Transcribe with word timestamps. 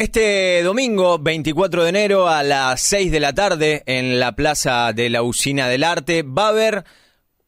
Este 0.00 0.62
domingo, 0.62 1.18
24 1.18 1.82
de 1.82 1.90
enero, 1.90 2.26
a 2.26 2.42
las 2.42 2.80
6 2.80 3.12
de 3.12 3.20
la 3.20 3.34
tarde, 3.34 3.82
en 3.84 4.18
la 4.18 4.32
Plaza 4.34 4.94
de 4.94 5.10
la 5.10 5.22
Usina 5.22 5.68
del 5.68 5.84
Arte, 5.84 6.22
va 6.22 6.46
a 6.46 6.48
haber 6.48 6.84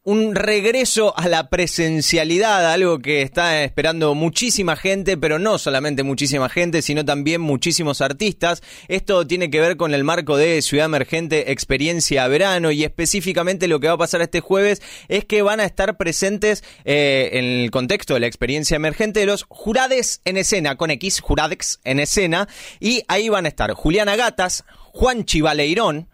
un 0.05 0.35
regreso 0.35 1.17
a 1.17 1.29
la 1.29 1.49
presencialidad, 1.49 2.73
algo 2.73 2.99
que 2.99 3.21
está 3.21 3.63
esperando 3.63 4.13
muchísima 4.15 4.75
gente, 4.75 5.15
pero 5.15 5.39
no 5.39 5.57
solamente 5.57 6.03
muchísima 6.03 6.49
gente, 6.49 6.81
sino 6.81 7.05
también 7.05 7.39
muchísimos 7.39 8.01
artistas. 8.01 8.61
Esto 8.89 9.25
tiene 9.25 9.49
que 9.49 9.61
ver 9.61 9.77
con 9.77 9.93
el 9.93 10.03
marco 10.03 10.35
de 10.35 10.61
Ciudad 10.61 10.87
Emergente 10.87 11.53
Experiencia 11.53 12.27
Verano 12.27 12.71
y 12.71 12.83
específicamente 12.83 13.69
lo 13.69 13.79
que 13.79 13.87
va 13.87 13.93
a 13.93 13.97
pasar 13.97 14.21
este 14.21 14.41
jueves 14.41 14.81
es 15.07 15.23
que 15.23 15.41
van 15.41 15.61
a 15.61 15.65
estar 15.65 15.95
presentes 15.95 16.65
eh, 16.83 17.29
en 17.33 17.45
el 17.45 17.71
contexto 17.71 18.13
de 18.13 18.19
la 18.19 18.27
experiencia 18.27 18.75
emergente 18.75 19.25
los 19.25 19.45
jurades 19.47 20.19
en 20.25 20.35
escena, 20.35 20.75
con 20.75 20.91
X, 20.91 21.21
juradex 21.21 21.79
en 21.85 22.01
escena, 22.01 22.49
y 22.81 23.03
ahí 23.07 23.29
van 23.29 23.45
a 23.45 23.49
estar 23.49 23.71
Juliana 23.71 24.17
Gatas, 24.17 24.65
Juan 24.91 25.23
Chivaleirón, 25.23 26.09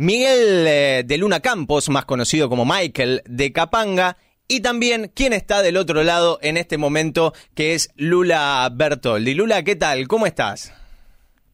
Miguel 0.00 0.66
eh, 0.66 1.02
de 1.04 1.18
Luna 1.18 1.40
Campos, 1.40 1.90
más 1.90 2.06
conocido 2.06 2.48
como 2.48 2.64
Michael 2.64 3.20
de 3.26 3.52
Capanga, 3.52 4.16
y 4.48 4.60
también 4.60 5.12
quien 5.14 5.34
está 5.34 5.60
del 5.60 5.76
otro 5.76 6.02
lado 6.04 6.38
en 6.40 6.56
este 6.56 6.78
momento, 6.78 7.34
que 7.54 7.74
es 7.74 7.90
Lula 7.96 8.66
Bertoldi. 8.72 9.34
Lula, 9.34 9.62
¿qué 9.62 9.76
tal? 9.76 10.08
¿Cómo 10.08 10.24
estás? 10.24 10.72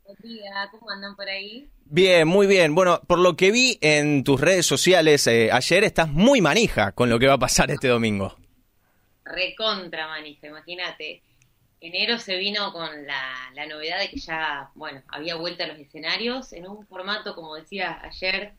Buen 0.04 0.16
día, 0.22 0.68
¿cómo 0.70 0.88
andan 0.92 1.16
por 1.16 1.28
ahí? 1.28 1.68
Bien, 1.86 2.28
muy 2.28 2.46
bien. 2.46 2.72
Bueno, 2.76 3.00
por 3.08 3.18
lo 3.18 3.34
que 3.34 3.50
vi 3.50 3.78
en 3.80 4.22
tus 4.22 4.40
redes 4.40 4.64
sociales 4.64 5.26
eh, 5.26 5.50
ayer, 5.50 5.82
estás 5.82 6.08
muy 6.08 6.40
manija 6.40 6.92
con 6.92 7.10
lo 7.10 7.18
que 7.18 7.26
va 7.26 7.34
a 7.34 7.38
pasar 7.38 7.72
este 7.72 7.88
domingo. 7.88 8.36
Recontra 9.24 10.06
manija, 10.06 10.46
imagínate 10.46 11.20
enero 11.80 12.18
se 12.18 12.36
vino 12.36 12.72
con 12.72 13.06
la, 13.06 13.66
novedad 13.68 13.98
de 13.98 14.08
que 14.10 14.18
ya, 14.18 14.70
bueno, 14.74 15.02
había 15.08 15.36
vuelta 15.36 15.64
a 15.64 15.66
los 15.66 15.78
escenarios 15.78 16.52
en 16.52 16.66
un 16.66 16.86
formato, 16.86 17.34
como 17.34 17.54
decía 17.54 18.00
ayer, 18.02 18.54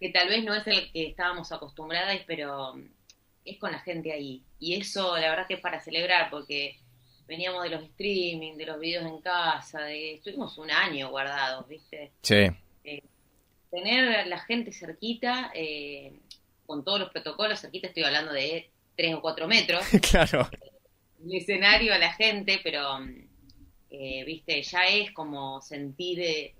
que 0.00 0.10
tal 0.10 0.28
vez 0.28 0.44
no 0.44 0.54
es 0.54 0.66
el 0.66 0.90
que 0.92 1.08
estábamos 1.08 1.52
acostumbradas, 1.52 2.18
pero 2.26 2.74
es 3.44 3.58
con 3.58 3.72
la 3.72 3.80
gente 3.80 4.12
ahí. 4.12 4.42
Y 4.58 4.74
eso, 4.74 5.16
la 5.16 5.30
verdad 5.30 5.46
que 5.46 5.54
es 5.54 5.60
para 5.60 5.80
celebrar, 5.80 6.30
porque 6.30 6.76
veníamos 7.26 7.62
de 7.62 7.70
los 7.70 7.82
streaming, 7.84 8.56
de 8.56 8.66
los 8.66 8.78
videos 8.78 9.04
en 9.04 9.20
casa, 9.20 9.82
de 9.82 10.14
estuvimos 10.14 10.56
un 10.58 10.70
año 10.70 11.10
guardados, 11.10 11.66
¿viste? 11.68 12.12
Sí. 12.22 12.46
Eh, 12.84 13.02
tener 13.70 14.26
la 14.26 14.38
gente 14.38 14.72
cerquita, 14.72 15.50
eh, 15.54 16.12
con 16.66 16.84
todos 16.84 17.00
los 17.00 17.10
protocolos, 17.10 17.60
cerquita 17.60 17.88
estoy 17.88 18.04
hablando 18.04 18.32
de 18.32 18.70
tres 18.96 19.14
o 19.14 19.20
cuatro 19.20 19.48
metros. 19.48 19.84
claro. 20.10 20.48
Eh, 20.52 20.75
el 21.26 21.36
escenario 21.36 21.92
a 21.92 21.98
la 21.98 22.12
gente, 22.12 22.60
pero, 22.62 22.98
eh, 23.90 24.24
viste, 24.24 24.62
ya 24.62 24.86
es 24.88 25.12
como 25.12 25.60
sentir 25.60 26.20
eh, 26.20 26.54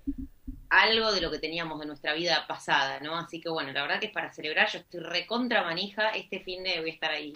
algo 0.69 1.11
de 1.11 1.21
lo 1.21 1.31
que 1.31 1.39
teníamos 1.39 1.81
en 1.81 1.87
nuestra 1.87 2.13
vida 2.13 2.45
pasada, 2.47 2.99
¿no? 2.99 3.17
Así 3.17 3.39
que 3.39 3.49
bueno, 3.49 3.71
la 3.71 3.81
verdad 3.81 3.99
que 3.99 4.07
es 4.07 4.11
para 4.11 4.33
celebrar, 4.33 4.69
yo 4.71 4.79
estoy 4.79 4.99
recontra 4.99 5.63
manija, 5.63 6.09
este 6.09 6.39
fin 6.41 6.63
de 6.63 6.79
voy 6.79 6.89
a 6.89 6.93
estar 6.93 7.11
ahí 7.11 7.33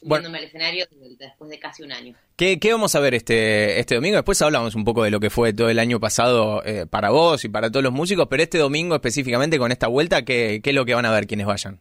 subiéndome 0.00 0.38
al 0.38 0.44
escenario 0.44 0.86
después 1.18 1.50
de 1.50 1.58
casi 1.58 1.82
un 1.82 1.92
año. 1.92 2.14
¿Qué, 2.36 2.58
¿Qué, 2.58 2.72
vamos 2.72 2.94
a 2.94 3.00
ver 3.00 3.14
este, 3.14 3.78
este 3.78 3.94
domingo? 3.94 4.16
Después 4.16 4.40
hablamos 4.42 4.74
un 4.74 4.84
poco 4.84 5.04
de 5.04 5.10
lo 5.10 5.20
que 5.20 5.30
fue 5.30 5.52
todo 5.52 5.68
el 5.68 5.78
año 5.78 6.00
pasado 6.00 6.62
eh, 6.64 6.86
para 6.86 7.10
vos 7.10 7.44
y 7.44 7.48
para 7.48 7.70
todos 7.70 7.84
los 7.84 7.92
músicos, 7.92 8.26
pero 8.28 8.42
este 8.42 8.58
domingo 8.58 8.96
específicamente 8.96 9.58
con 9.58 9.70
esta 9.70 9.86
vuelta, 9.86 10.24
¿qué, 10.24 10.60
¿qué 10.62 10.70
es 10.70 10.76
lo 10.76 10.84
que 10.84 10.94
van 10.94 11.06
a 11.06 11.12
ver 11.12 11.26
quienes 11.26 11.46
vayan? 11.46 11.80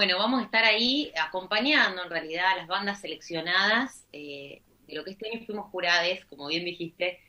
Bueno, 0.00 0.16
vamos 0.16 0.40
a 0.40 0.44
estar 0.44 0.64
ahí 0.64 1.12
acompañando 1.14 2.02
en 2.02 2.08
realidad 2.08 2.52
a 2.52 2.56
las 2.56 2.66
bandas 2.66 3.02
seleccionadas. 3.02 4.06
Eh, 4.14 4.62
de 4.86 4.94
lo 4.94 5.04
que 5.04 5.10
este 5.10 5.28
año 5.28 5.44
fuimos 5.44 5.70
jurades, 5.70 6.24
como 6.24 6.46
bien 6.46 6.64
dijiste, 6.64 7.20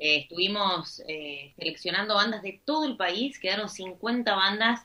eh, 0.00 0.22
estuvimos 0.22 1.04
eh, 1.06 1.52
seleccionando 1.56 2.16
bandas 2.16 2.42
de 2.42 2.60
todo 2.64 2.84
el 2.84 2.96
país, 2.96 3.38
quedaron 3.38 3.68
50 3.68 4.34
bandas 4.34 4.80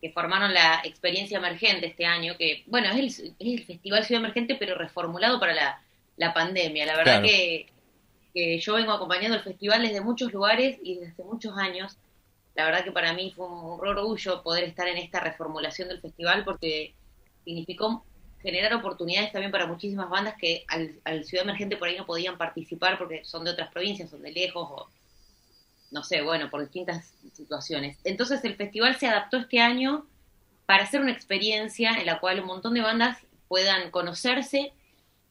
que 0.00 0.10
formaron 0.10 0.52
la 0.52 0.80
experiencia 0.82 1.38
emergente 1.38 1.86
este 1.86 2.06
año, 2.06 2.36
que 2.36 2.64
bueno, 2.66 2.88
es 2.88 3.20
el, 3.20 3.34
es 3.38 3.60
el 3.60 3.64
Festival 3.64 4.04
Ciudad 4.04 4.24
Emergente, 4.24 4.56
pero 4.56 4.74
reformulado 4.74 5.38
para 5.38 5.54
la, 5.54 5.80
la 6.16 6.34
pandemia. 6.34 6.86
La 6.86 6.96
verdad 6.96 7.22
que, 7.22 7.68
que 8.34 8.58
yo 8.58 8.74
vengo 8.74 8.90
acompañando 8.90 9.36
el 9.36 9.44
festival 9.44 9.82
desde 9.82 10.00
muchos 10.00 10.32
lugares 10.32 10.76
y 10.82 10.96
desde 10.96 11.12
hace 11.12 11.22
muchos 11.22 11.56
años 11.56 11.96
la 12.54 12.64
verdad 12.64 12.84
que 12.84 12.92
para 12.92 13.12
mí 13.12 13.32
fue 13.34 13.46
un 13.46 13.80
orgullo 13.86 14.42
poder 14.42 14.64
estar 14.64 14.88
en 14.88 14.98
esta 14.98 15.20
reformulación 15.20 15.88
del 15.88 16.00
festival 16.00 16.44
porque 16.44 16.94
significó 17.44 18.04
generar 18.42 18.74
oportunidades 18.74 19.32
también 19.32 19.52
para 19.52 19.66
muchísimas 19.66 20.08
bandas 20.08 20.34
que 20.38 20.64
al, 20.68 21.24
Ciudad 21.24 21.44
Emergente 21.44 21.76
por 21.76 21.88
ahí 21.88 21.96
no 21.96 22.06
podían 22.06 22.38
participar 22.38 22.98
porque 22.98 23.24
son 23.24 23.44
de 23.44 23.50
otras 23.50 23.70
provincias, 23.70 24.10
son 24.10 24.22
de 24.22 24.32
lejos 24.32 24.66
o 24.70 24.88
no 25.90 26.04
sé, 26.04 26.22
bueno, 26.22 26.50
por 26.50 26.60
distintas 26.60 27.14
situaciones. 27.32 27.98
Entonces 28.04 28.44
el 28.44 28.54
festival 28.54 28.96
se 28.96 29.08
adaptó 29.08 29.38
este 29.38 29.60
año 29.60 30.06
para 30.64 30.84
hacer 30.84 31.00
una 31.00 31.10
experiencia 31.10 31.94
en 31.98 32.06
la 32.06 32.20
cual 32.20 32.40
un 32.40 32.46
montón 32.46 32.74
de 32.74 32.80
bandas 32.80 33.18
puedan 33.48 33.90
conocerse 33.90 34.72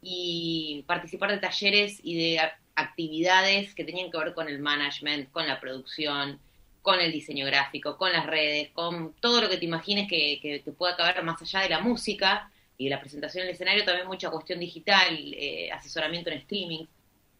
y 0.01 0.83
participar 0.85 1.31
de 1.31 1.37
talleres 1.37 1.99
y 2.03 2.17
de 2.17 2.41
actividades 2.75 3.73
que 3.73 3.85
tenían 3.85 4.11
que 4.11 4.17
ver 4.17 4.33
con 4.33 4.49
el 4.49 4.59
management, 4.59 5.31
con 5.31 5.47
la 5.47 5.59
producción, 5.59 6.39
con 6.81 6.99
el 6.99 7.11
diseño 7.11 7.45
gráfico, 7.45 7.97
con 7.97 8.11
las 8.11 8.25
redes, 8.25 8.69
con 8.69 9.13
todo 9.19 9.41
lo 9.41 9.49
que 9.49 9.57
te 9.57 9.65
imagines 9.65 10.07
que, 10.07 10.39
que, 10.41 10.71
pueda 10.71 10.93
acabar 10.93 11.21
más 11.23 11.41
allá 11.41 11.61
de 11.61 11.69
la 11.69 11.79
música 11.79 12.49
y 12.77 12.85
de 12.85 12.91
la 12.91 12.99
presentación 12.99 13.43
en 13.43 13.49
el 13.49 13.55
escenario, 13.55 13.85
también 13.85 14.07
mucha 14.07 14.29
cuestión 14.29 14.59
digital, 14.59 15.17
eh, 15.37 15.69
asesoramiento 15.71 16.29
en 16.29 16.37
streaming. 16.37 16.85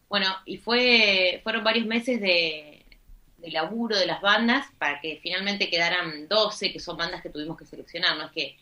Bueno, 0.08 0.26
y 0.44 0.58
fue 0.58 1.40
fueron 1.42 1.64
varios 1.64 1.86
meses 1.86 2.20
de, 2.20 2.84
laburo 3.42 3.96
de 3.96 4.06
las 4.06 4.20
bandas 4.20 4.66
para 4.78 5.00
que 5.00 5.18
finalmente 5.22 5.70
quedaran 5.70 6.28
12, 6.28 6.72
que 6.72 6.80
son 6.80 6.96
bandas 6.98 7.22
que 7.22 7.30
tuvimos 7.30 7.56
que 7.56 7.64
seleccionar, 7.64 8.18
no 8.18 8.26
es 8.26 8.32
que 8.32 8.56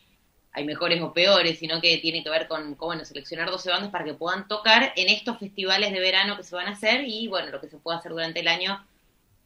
hay 0.51 0.63
mejores 0.63 1.01
o 1.01 1.13
peores, 1.13 1.59
sino 1.59 1.81
que 1.81 1.97
tiene 1.97 2.23
que 2.23 2.29
ver 2.29 2.47
con, 2.47 2.75
con 2.75 3.05
seleccionar 3.05 3.51
12 3.51 3.69
bandas 3.69 3.91
para 3.91 4.05
que 4.05 4.13
puedan 4.13 4.47
tocar 4.47 4.93
en 4.95 5.09
estos 5.09 5.37
festivales 5.37 5.91
de 5.91 5.99
verano 5.99 6.37
que 6.37 6.43
se 6.43 6.55
van 6.55 6.67
a 6.67 6.71
hacer 6.71 7.03
y 7.07 7.27
bueno, 7.27 7.51
lo 7.51 7.61
que 7.61 7.69
se 7.69 7.77
pueda 7.77 7.97
hacer 7.97 8.11
durante 8.11 8.39
el 8.39 8.47
año 8.47 8.83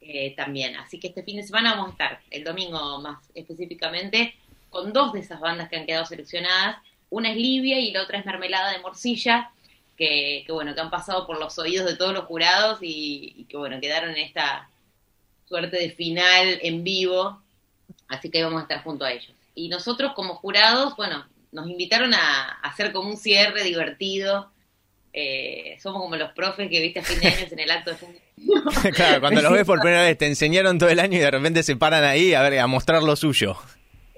eh, 0.06 0.34
también. 0.36 0.76
Así 0.76 1.00
que 1.00 1.08
este 1.08 1.24
fin 1.24 1.38
de 1.38 1.44
semana 1.44 1.76
vamos 1.76 1.90
a 1.90 1.92
estar, 1.92 2.22
el 2.30 2.44
domingo 2.44 3.02
más 3.02 3.30
específicamente, 3.34 4.36
con 4.70 4.92
dos 4.94 5.14
de 5.14 5.20
esas 5.20 5.40
bandas 5.40 5.70
que 5.70 5.78
han 5.78 5.86
quedado 5.86 6.06
seleccionadas. 6.06 6.78
Una 7.10 7.32
es 7.32 7.38
Libia 7.38 7.80
y 7.80 7.92
la 7.92 8.04
otra 8.04 8.20
es 8.20 8.26
Mermelada 8.26 8.72
de 8.72 8.80
Morcilla, 8.80 9.52
que, 9.98 10.46
bueno, 10.50 10.74
que 10.74 10.82
han 10.82 10.90
pasado 10.90 11.28
por 11.28 11.40
los 11.40 11.58
oídos 11.60 11.86
de 11.86 11.96
todos 11.96 12.14
los 12.14 12.26
jurados 12.26 12.80
y, 12.82 13.46
que 13.50 13.58
bueno, 13.58 13.80
quedaron 13.80 14.12
en 14.12 14.18
esta 14.18 14.70
suerte 15.46 15.78
de 15.78 15.92
final 15.92 16.60
en 16.62 16.84
vivo. 16.84 17.42
Así 18.08 18.30
que 18.30 18.44
vamos 18.44 18.60
a 18.60 18.64
estar 18.64 18.84
junto 18.84 19.06
a 19.06 19.12
ellos. 19.12 19.34
Y 19.56 19.70
nosotros 19.70 20.14
como 20.16 20.36
jurados, 20.36 20.96
bueno, 20.96 21.26
nos 21.52 21.70
invitaron 21.70 22.14
a 22.14 22.60
hacer 22.64 22.92
como 22.92 23.10
un 23.10 23.18
cierre 23.18 23.64
divertido 23.64 24.53
eh, 25.14 25.78
somos 25.80 26.02
como 26.02 26.16
los 26.16 26.32
profes 26.32 26.70
que 26.70 26.82
viste 26.82 27.00
a 27.00 27.04
fin 27.04 27.20
de 27.20 27.28
año 27.28 27.48
en 27.52 27.60
el 27.60 27.72
acto 27.72 27.92
de 27.92 27.98
fin 27.98 28.14
de 28.14 28.92
claro, 28.92 29.22
cuando 29.22 29.42
los 29.42 29.52
ves 29.52 29.64
por 29.64 29.80
primera 29.80 30.02
vez, 30.02 30.18
te 30.18 30.26
enseñaron 30.26 30.80
todo 30.80 30.90
el 30.90 31.00
año 31.00 31.18
y 31.18 31.22
de 31.22 31.32
repente 31.32 31.62
se 31.62 31.76
paran 31.76 32.04
ahí 32.04 32.34
a 32.34 32.42
ver, 32.42 32.60
a 32.60 32.68
mostrar 32.68 33.04
lo 33.04 33.16
suyo. 33.16 33.56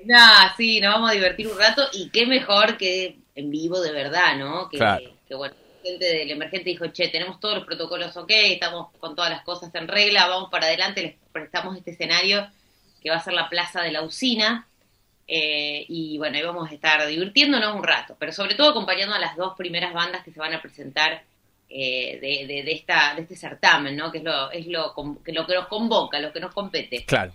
No, 0.05 0.17
sí, 0.55 0.79
nos 0.79 0.93
vamos 0.93 1.11
a 1.11 1.13
divertir 1.13 1.47
un 1.47 1.57
rato 1.59 1.83
y 1.91 2.09
qué 2.09 2.25
mejor 2.25 2.77
que 2.77 3.17
en 3.35 3.49
vivo 3.51 3.81
de 3.81 3.91
verdad, 3.91 4.37
¿no? 4.37 4.69
Que, 4.69 4.79
que 5.27 5.35
bueno, 5.35 5.53
gente 5.83 6.05
del 6.05 6.31
emergente 6.31 6.69
dijo, 6.69 6.87
che, 6.87 7.09
tenemos 7.09 7.39
todos 7.39 7.55
los 7.55 7.65
protocolos 7.65 8.15
ok, 8.15 8.31
estamos 8.31 8.87
con 8.99 9.15
todas 9.15 9.29
las 9.29 9.43
cosas 9.43 9.73
en 9.75 9.87
regla, 9.87 10.27
vamos 10.27 10.49
para 10.49 10.67
adelante, 10.67 11.01
les 11.01 11.15
prestamos 11.31 11.77
este 11.77 11.91
escenario 11.91 12.47
que 13.01 13.09
va 13.09 13.17
a 13.17 13.23
ser 13.23 13.33
la 13.33 13.49
plaza 13.49 13.81
de 13.81 13.91
la 13.91 14.01
usina, 14.01 14.67
eh, 15.27 15.85
y 15.87 16.17
bueno, 16.17 16.37
ahí 16.37 16.43
vamos 16.43 16.69
a 16.69 16.73
estar 16.73 17.05
divirtiéndonos 17.07 17.75
un 17.75 17.83
rato, 17.83 18.15
pero 18.19 18.31
sobre 18.31 18.55
todo 18.55 18.69
acompañando 18.69 19.15
a 19.15 19.19
las 19.19 19.35
dos 19.35 19.55
primeras 19.57 19.93
bandas 19.93 20.23
que 20.23 20.31
se 20.31 20.39
van 20.39 20.53
a 20.53 20.61
presentar 20.61 21.23
eh, 21.67 22.19
de, 22.21 22.71
esta, 22.71 23.15
de 23.15 23.23
este 23.23 23.35
certamen, 23.35 23.97
¿no? 23.97 24.11
Que 24.11 24.19
es 24.19 24.23
lo, 24.23 24.51
es 24.51 24.67
lo, 24.67 24.93
que 25.23 25.33
lo 25.33 25.47
que 25.47 25.55
nos 25.55 25.67
convoca, 25.67 26.19
lo 26.19 26.31
que 26.31 26.39
nos 26.39 26.53
compete. 26.53 27.03
Claro. 27.05 27.33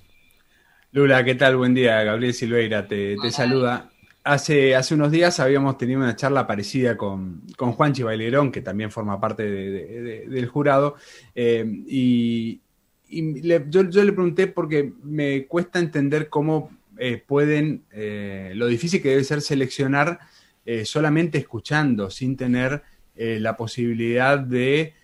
Lula, 0.92 1.25
¿qué 1.25 1.34
tal? 1.34 1.56
Buen 1.56 1.75
día. 1.75 2.02
Gabriel 2.04 2.32
Silveira 2.32 2.87
te, 2.87 3.16
saluda. 3.31 3.90
Hace, 4.22 4.76
hace 4.76 4.94
unos 4.94 5.10
días 5.10 5.40
habíamos 5.40 5.78
tenido 5.78 6.00
una 6.00 6.14
charla 6.14 6.46
parecida 6.46 6.96
con, 6.96 7.42
con 7.56 7.72
Juanchi 7.72 8.02
Bailerón, 8.02 8.52
que 8.52 8.60
también 8.60 8.90
forma 8.90 9.20
parte 9.20 9.42
del 9.42 10.46
jurado, 10.48 10.96
eh, 11.34 11.64
y, 11.87 12.60
yo, 13.08 13.88
yo, 13.88 14.04
le 14.04 14.12
pregunté 14.12 14.46
porque 14.46 14.92
me 15.02 15.46
cuesta 15.46 15.78
entender 15.81 16.28
cómo 16.28 16.70
eh, 17.02 17.17
pueden, 17.17 17.87
eh, 17.93 18.52
lo 18.55 18.67
difícil 18.67 19.00
que 19.00 19.08
debe 19.08 19.25
ser 19.25 19.41
seleccionar 19.41 20.20
eh, 20.67 20.85
solamente 20.85 21.38
escuchando, 21.38 22.11
sin 22.11 22.37
tener 22.37 22.82
la 23.17 23.55
posibilidad 23.55 24.38
de 24.38 24.94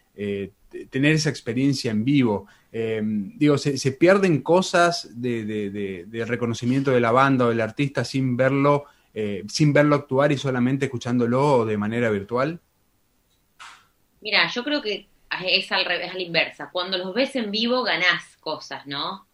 tener 0.90 1.12
esa 1.12 1.28
experiencia 1.28 1.90
en 1.90 2.02
vivo. 2.02 2.46
digo, 2.72 3.58
se, 3.58 3.92
pierden 3.92 4.40
cosas 4.40 5.10
de, 5.20 6.24
reconocimiento 6.26 6.92
de 6.92 7.00
la 7.00 7.12
banda 7.12 7.44
o 7.44 7.48
del 7.50 7.60
artista 7.60 8.06
sin 8.06 8.34
verlo, 8.34 8.86
sin 9.48 9.74
verlo 9.74 9.96
actuar 9.96 10.32
y 10.32 10.38
solamente 10.38 10.86
escuchándolo 10.86 11.66
de 11.66 11.76
manera 11.76 12.08
virtual. 12.08 12.58
Mira, 14.22 14.48
yo 14.48 14.64
creo 14.64 14.80
que 14.80 15.08
es 15.44 15.70
al 15.72 15.84
revés, 15.84 16.10
a 16.10 16.14
la 16.14 16.22
inversa. 16.22 16.70
Cuando 16.72 16.96
los 16.96 17.12
ves 17.12 17.36
en 17.36 17.50
vivo 17.50 17.82
ganás 17.82 18.38
cosas, 18.38 18.86
¿no? 18.86 19.25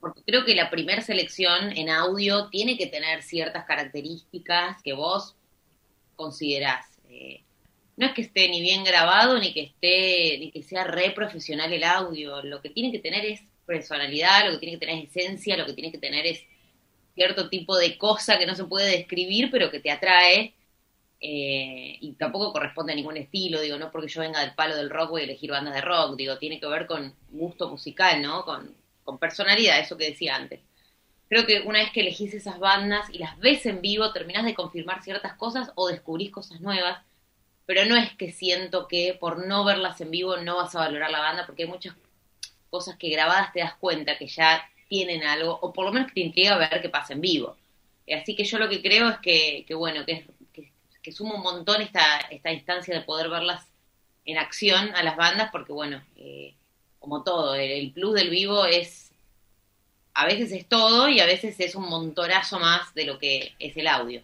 Porque 0.00 0.22
creo 0.24 0.44
que 0.44 0.54
la 0.54 0.70
primera 0.70 1.02
selección 1.02 1.76
en 1.76 1.88
audio 1.88 2.48
tiene 2.48 2.76
que 2.76 2.86
tener 2.86 3.22
ciertas 3.22 3.64
características 3.64 4.82
que 4.82 4.92
vos 4.92 5.36
considerás. 6.16 6.86
Eh, 7.08 7.42
no 7.96 8.06
es 8.06 8.12
que 8.12 8.22
esté 8.22 8.48
ni 8.48 8.60
bien 8.60 8.84
grabado, 8.84 9.38
ni 9.38 9.52
que 9.52 9.62
esté, 9.62 10.38
ni 10.38 10.50
que 10.50 10.62
sea 10.62 10.84
re 10.84 11.12
profesional 11.12 11.72
el 11.72 11.84
audio. 11.84 12.42
Lo 12.42 12.60
que 12.60 12.70
tiene 12.70 12.92
que 12.92 12.98
tener 12.98 13.24
es 13.24 13.40
personalidad, 13.64 14.46
lo 14.46 14.52
que 14.52 14.58
tiene 14.58 14.78
que 14.78 14.86
tener 14.86 15.02
es 15.02 15.16
esencia, 15.16 15.56
lo 15.56 15.66
que 15.66 15.72
tiene 15.72 15.90
que 15.90 15.98
tener 15.98 16.26
es 16.26 16.44
cierto 17.14 17.48
tipo 17.48 17.76
de 17.76 17.96
cosa 17.96 18.38
que 18.38 18.46
no 18.46 18.54
se 18.54 18.64
puede 18.64 18.90
describir, 18.90 19.50
pero 19.50 19.70
que 19.70 19.80
te 19.80 19.90
atrae. 19.90 20.54
Eh, 21.18 21.96
y 22.00 22.12
tampoco 22.12 22.52
corresponde 22.52 22.92
a 22.92 22.96
ningún 22.96 23.16
estilo, 23.16 23.62
digo, 23.62 23.78
no 23.78 23.90
porque 23.90 24.08
yo 24.08 24.20
venga 24.20 24.40
del 24.40 24.54
palo 24.54 24.76
del 24.76 24.90
rock 24.90 25.10
voy 25.10 25.22
a 25.22 25.24
elegir 25.24 25.50
bandas 25.50 25.74
de 25.74 25.80
rock, 25.80 26.14
digo, 26.14 26.36
tiene 26.36 26.60
que 26.60 26.66
ver 26.66 26.86
con 26.86 27.14
gusto 27.30 27.70
musical, 27.70 28.20
¿no? 28.20 28.44
Con, 28.44 28.76
con 29.06 29.18
personalidad, 29.18 29.78
eso 29.78 29.96
que 29.96 30.10
decía 30.10 30.36
antes. 30.36 30.60
Creo 31.28 31.46
que 31.46 31.62
una 31.62 31.78
vez 31.78 31.90
que 31.92 32.00
elegís 32.00 32.34
esas 32.34 32.58
bandas 32.58 33.08
y 33.10 33.18
las 33.18 33.38
ves 33.38 33.64
en 33.64 33.80
vivo, 33.80 34.12
terminás 34.12 34.44
de 34.44 34.54
confirmar 34.54 35.02
ciertas 35.02 35.34
cosas 35.34 35.72
o 35.76 35.88
descubrís 35.88 36.30
cosas 36.30 36.60
nuevas, 36.60 37.02
pero 37.64 37.84
no 37.84 37.96
es 37.96 38.12
que 38.14 38.30
siento 38.30 38.86
que 38.86 39.16
por 39.18 39.46
no 39.46 39.64
verlas 39.64 40.00
en 40.00 40.10
vivo 40.10 40.36
no 40.36 40.56
vas 40.56 40.74
a 40.74 40.80
valorar 40.80 41.10
la 41.10 41.20
banda, 41.20 41.46
porque 41.46 41.62
hay 41.62 41.68
muchas 41.68 41.94
cosas 42.68 42.96
que 42.96 43.08
grabadas 43.08 43.52
te 43.52 43.60
das 43.60 43.74
cuenta 43.74 44.18
que 44.18 44.26
ya 44.28 44.68
tienen 44.88 45.24
algo, 45.24 45.58
o 45.62 45.72
por 45.72 45.86
lo 45.86 45.92
menos 45.92 46.08
que 46.08 46.14
te 46.14 46.20
intriga 46.20 46.56
ver 46.58 46.80
qué 46.82 46.88
pasa 46.88 47.14
en 47.14 47.20
vivo. 47.20 47.56
Así 48.14 48.36
que 48.36 48.44
yo 48.44 48.58
lo 48.58 48.68
que 48.68 48.82
creo 48.82 49.08
es 49.08 49.18
que, 49.18 49.64
que 49.66 49.74
bueno, 49.74 50.04
que, 50.04 50.26
que, 50.52 50.70
que 51.02 51.12
suma 51.12 51.34
un 51.34 51.42
montón 51.42 51.82
esta, 51.82 52.18
esta 52.30 52.52
instancia 52.52 52.94
de 52.94 53.00
poder 53.00 53.28
verlas 53.28 53.66
en 54.24 54.38
acción 54.38 54.94
a 54.94 55.02
las 55.02 55.16
bandas, 55.16 55.50
porque 55.50 55.72
bueno, 55.72 56.02
eh, 56.16 56.54
como 57.06 57.22
todo, 57.22 57.54
el, 57.54 57.92
plus 57.92 58.14
del 58.14 58.30
vivo 58.30 58.66
es, 58.66 59.12
a 60.12 60.26
veces 60.26 60.50
es 60.50 60.66
todo 60.66 61.08
y 61.08 61.20
a 61.20 61.26
veces 61.26 61.54
es 61.60 61.76
un 61.76 61.88
montonazo 61.88 62.58
más 62.58 62.92
de 62.94 63.04
lo 63.04 63.16
que 63.20 63.52
es 63.60 63.76
el 63.76 63.86
audio. 63.86 64.22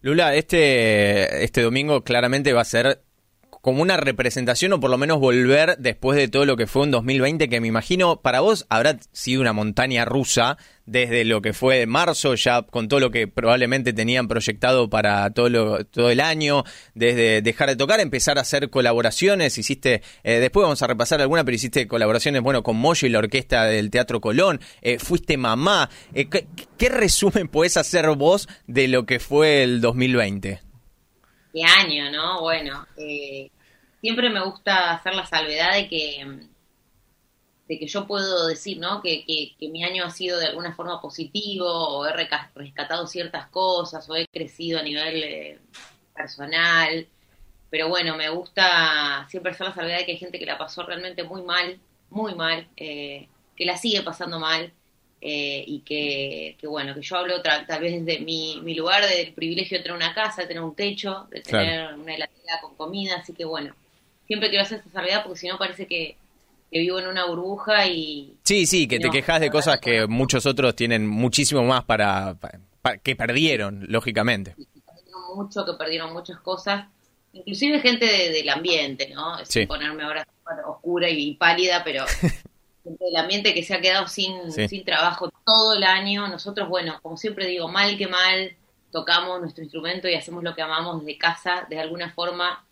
Lula, 0.00 0.34
este, 0.34 1.44
este 1.44 1.62
domingo 1.62 2.02
claramente 2.02 2.52
va 2.52 2.62
a 2.62 2.64
ser 2.64 3.00
como 3.60 3.82
una 3.82 3.96
representación 3.96 4.72
o 4.72 4.80
por 4.80 4.90
lo 4.90 4.98
menos 4.98 5.18
volver 5.18 5.76
después 5.78 6.16
de 6.16 6.28
todo 6.28 6.46
lo 6.46 6.56
que 6.56 6.66
fue 6.66 6.82
un 6.82 6.90
2020 6.90 7.48
que 7.48 7.60
me 7.60 7.68
imagino 7.68 8.20
para 8.20 8.40
vos 8.40 8.66
habrá 8.68 8.98
sido 9.12 9.40
una 9.40 9.52
montaña 9.52 10.04
rusa 10.04 10.56
desde 10.86 11.24
lo 11.24 11.42
que 11.42 11.52
fue 11.52 11.86
marzo 11.86 12.34
ya 12.34 12.62
con 12.62 12.88
todo 12.88 13.00
lo 13.00 13.10
que 13.10 13.28
probablemente 13.28 13.92
tenían 13.92 14.28
proyectado 14.28 14.88
para 14.88 15.30
todo 15.30 15.84
todo 15.84 16.10
el 16.10 16.20
año 16.20 16.64
desde 16.94 17.42
dejar 17.42 17.68
de 17.68 17.76
tocar 17.76 18.00
empezar 18.00 18.38
a 18.38 18.42
hacer 18.42 18.70
colaboraciones 18.70 19.58
hiciste 19.58 20.02
eh, 20.24 20.40
después 20.40 20.64
vamos 20.64 20.82
a 20.82 20.86
repasar 20.86 21.20
alguna 21.20 21.44
pero 21.44 21.54
hiciste 21.54 21.86
colaboraciones 21.86 22.42
bueno 22.42 22.62
con 22.62 22.76
Moyo 22.76 23.06
y 23.06 23.10
la 23.10 23.18
orquesta 23.18 23.64
del 23.64 23.90
Teatro 23.90 24.20
Colón 24.20 24.60
eh, 24.80 24.98
fuiste 24.98 25.36
mamá 25.36 25.90
eh, 26.14 26.28
¿qué, 26.28 26.46
¿qué, 26.78 26.88
resumen 26.88 27.48
podés 27.48 27.76
hacer 27.76 28.08
vos 28.16 28.48
de 28.66 28.88
lo 28.88 29.04
que 29.04 29.20
fue 29.20 29.62
el 29.62 29.80
2020 29.80 30.69
qué 31.52 31.62
año, 31.64 32.10
¿no? 32.10 32.40
Bueno, 32.40 32.86
eh, 32.96 33.50
siempre 34.00 34.30
me 34.30 34.44
gusta 34.44 34.92
hacer 34.92 35.14
la 35.14 35.26
salvedad 35.26 35.74
de 35.74 35.88
que, 35.88 36.48
que 37.68 37.86
yo 37.86 38.06
puedo 38.06 38.46
decir, 38.46 38.78
¿no? 38.78 39.02
Que, 39.02 39.24
que, 39.24 39.68
mi 39.68 39.84
año 39.84 40.04
ha 40.04 40.10
sido 40.10 40.38
de 40.38 40.46
alguna 40.46 40.74
forma 40.74 41.00
positivo, 41.00 41.66
o 41.66 42.06
he 42.06 42.12
rescatado 42.12 43.06
ciertas 43.06 43.46
cosas, 43.48 44.08
o 44.08 44.16
he 44.16 44.26
crecido 44.26 44.80
a 44.80 44.82
nivel 44.82 45.22
eh, 45.22 45.58
personal. 46.14 47.06
Pero 47.70 47.88
bueno, 47.88 48.16
me 48.16 48.28
gusta 48.30 49.26
siempre 49.28 49.52
hacer 49.52 49.68
la 49.68 49.74
salvedad 49.74 49.98
de 49.98 50.06
que 50.06 50.12
hay 50.12 50.18
gente 50.18 50.38
que 50.38 50.46
la 50.46 50.58
pasó 50.58 50.82
realmente 50.82 51.22
muy 51.22 51.42
mal, 51.42 51.78
muy 52.10 52.34
mal, 52.34 52.68
eh, 52.76 53.28
que 53.56 53.64
la 53.64 53.76
sigue 53.76 54.02
pasando 54.02 54.40
mal, 54.40 54.72
eh, 55.22 55.64
y 55.66 55.80
que, 55.80 56.56
bueno, 56.66 56.94
que 56.94 57.02
yo 57.02 57.16
hablo 57.16 57.42
tal 57.42 57.80
vez 57.80 58.04
desde 58.04 58.24
mi, 58.24 58.60
mi 58.62 58.74
lugar 58.74 59.06
del 59.06 59.34
privilegio 59.34 59.76
de 59.76 59.82
tener 59.82 59.96
una 59.96 60.14
casa, 60.14 60.42
de 60.42 60.48
tener 60.48 60.62
un 60.62 60.74
techo, 60.74 61.26
de 61.30 61.42
tener 61.42 61.92
una 61.94 62.14
heladera 62.14 62.60
con 62.62 62.74
comida, 62.74 63.16
así 63.16 63.34
que 63.34 63.44
bueno, 63.44 63.74
siempre 64.26 64.48
quiero 64.48 64.64
hacer 64.64 64.78
esta 64.78 64.90
salvedad 64.90 65.22
porque 65.22 65.38
si 65.38 65.48
no 65.48 65.58
parece 65.58 65.86
que, 65.86 66.16
vivo 66.70 67.00
en 67.00 67.08
una 67.08 67.26
burbuja 67.26 67.86
y... 67.86 68.36
Sí, 68.44 68.64
sí, 68.64 68.86
que 68.88 68.98
te 68.98 69.10
quejas 69.10 69.40
de 69.40 69.50
cosas 69.50 69.78
que 69.80 70.06
muchos 70.06 70.46
otros 70.46 70.74
tienen 70.74 71.06
muchísimo 71.06 71.64
más 71.64 71.84
para, 71.84 72.36
que 73.02 73.16
perdieron, 73.16 73.84
lógicamente. 73.88 74.54
que 74.56 74.80
perdieron 74.80 75.36
mucho, 75.36 75.66
que 75.66 75.72
perdieron 75.74 76.12
muchas 76.14 76.38
cosas, 76.40 76.86
inclusive 77.32 77.80
gente 77.80 78.06
del 78.06 78.48
ambiente, 78.48 79.10
¿no? 79.12 79.44
Sin 79.44 79.66
ponerme 79.66 80.04
ahora 80.04 80.26
oscura 80.66 81.10
y 81.10 81.34
pálida, 81.34 81.82
pero 81.84 82.04
del 82.98 83.16
ambiente 83.16 83.54
que 83.54 83.62
se 83.62 83.74
ha 83.74 83.80
quedado 83.80 84.06
sin, 84.08 84.50
sin 84.50 84.84
trabajo 84.84 85.32
todo 85.44 85.74
el 85.74 85.84
año. 85.84 86.28
Nosotros, 86.28 86.68
bueno, 86.68 86.98
como 87.02 87.16
siempre 87.16 87.46
digo, 87.46 87.68
mal 87.68 87.96
que 87.96 88.08
mal, 88.08 88.54
tocamos 88.90 89.40
nuestro 89.40 89.62
instrumento 89.62 90.08
y 90.08 90.14
hacemos 90.14 90.42
lo 90.42 90.54
que 90.54 90.62
amamos 90.62 91.00
desde 91.00 91.18
casa, 91.18 91.66
de 91.68 91.78
alguna 91.78 92.12
forma 92.12 92.64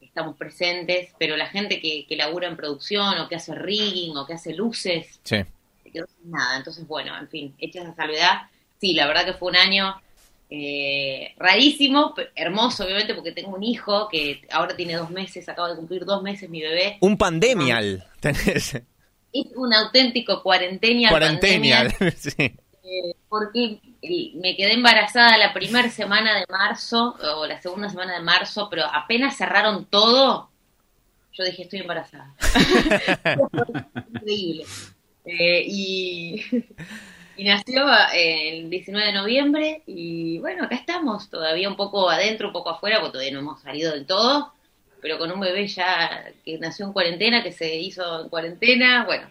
estamos 0.00 0.36
presentes, 0.36 1.10
pero 1.18 1.36
la 1.36 1.46
gente 1.46 1.80
que, 1.80 2.06
que 2.06 2.16
labura 2.16 2.48
en 2.48 2.56
producción 2.56 3.18
o 3.18 3.28
que 3.28 3.36
hace 3.36 3.54
rigging 3.54 4.16
o 4.16 4.26
que 4.26 4.34
hace 4.34 4.54
luces, 4.54 5.20
se 5.22 5.46
quedó 5.92 6.06
sin 6.06 6.30
nada. 6.30 6.56
Entonces, 6.56 6.86
bueno, 6.86 7.16
en 7.16 7.28
fin, 7.28 7.54
hecha 7.58 7.82
esa 7.82 7.94
salvedad, 7.94 8.42
sí, 8.80 8.94
la 8.94 9.06
verdad 9.06 9.24
que 9.24 9.34
fue 9.34 9.50
un 9.50 9.56
año 9.56 9.94
eh, 10.50 11.34
rarísimo, 11.36 12.14
hermoso 12.34 12.84
obviamente 12.84 13.14
porque 13.14 13.32
tengo 13.32 13.54
un 13.54 13.62
hijo 13.62 14.08
que 14.08 14.40
ahora 14.50 14.74
tiene 14.74 14.94
dos 14.94 15.10
meses, 15.10 15.48
acaba 15.48 15.68
de 15.68 15.76
cumplir 15.76 16.04
dos 16.04 16.22
meses 16.22 16.48
mi 16.48 16.62
bebé. 16.62 16.96
Un 17.00 17.18
pandemial, 17.18 18.06
tenés 18.20 18.80
es 19.32 19.46
un 19.54 19.74
auténtico 19.74 20.42
cuarentenial. 20.42 21.10
Cuarentenial, 21.10 21.94
sí. 22.16 22.32
Eh, 22.90 23.14
porque 23.28 23.80
me 24.34 24.56
quedé 24.56 24.72
embarazada 24.72 25.36
la 25.36 25.52
primera 25.52 25.90
semana 25.90 26.34
de 26.38 26.46
marzo 26.48 27.16
o 27.36 27.46
la 27.46 27.60
segunda 27.60 27.90
semana 27.90 28.14
de 28.14 28.22
marzo, 28.22 28.68
pero 28.70 28.84
apenas 28.86 29.36
cerraron 29.36 29.84
todo, 29.84 30.48
yo 31.32 31.44
dije 31.44 31.64
estoy 31.64 31.80
embarazada. 31.80 32.34
Increíble. 34.14 34.64
Eh, 35.26 35.64
y, 35.66 36.42
y, 37.36 37.44
nació 37.44 37.86
eh, 38.14 38.60
el 38.60 38.70
19 38.70 39.08
de 39.08 39.12
noviembre 39.12 39.82
y 39.86 40.38
bueno, 40.38 40.64
acá 40.64 40.76
estamos, 40.76 41.28
todavía 41.28 41.68
un 41.68 41.76
poco 41.76 42.08
adentro, 42.08 42.46
un 42.46 42.54
poco 42.54 42.70
afuera, 42.70 43.00
porque 43.00 43.12
todavía 43.12 43.32
no 43.34 43.40
hemos 43.40 43.60
salido 43.60 43.92
del 43.92 44.06
todo 44.06 44.54
pero 45.00 45.18
con 45.18 45.30
un 45.30 45.40
bebé 45.40 45.66
ya 45.66 46.32
que 46.44 46.58
nació 46.58 46.86
en 46.86 46.92
cuarentena, 46.92 47.42
que 47.42 47.52
se 47.52 47.74
hizo 47.76 48.22
en 48.22 48.28
cuarentena, 48.28 49.04
bueno, 49.04 49.28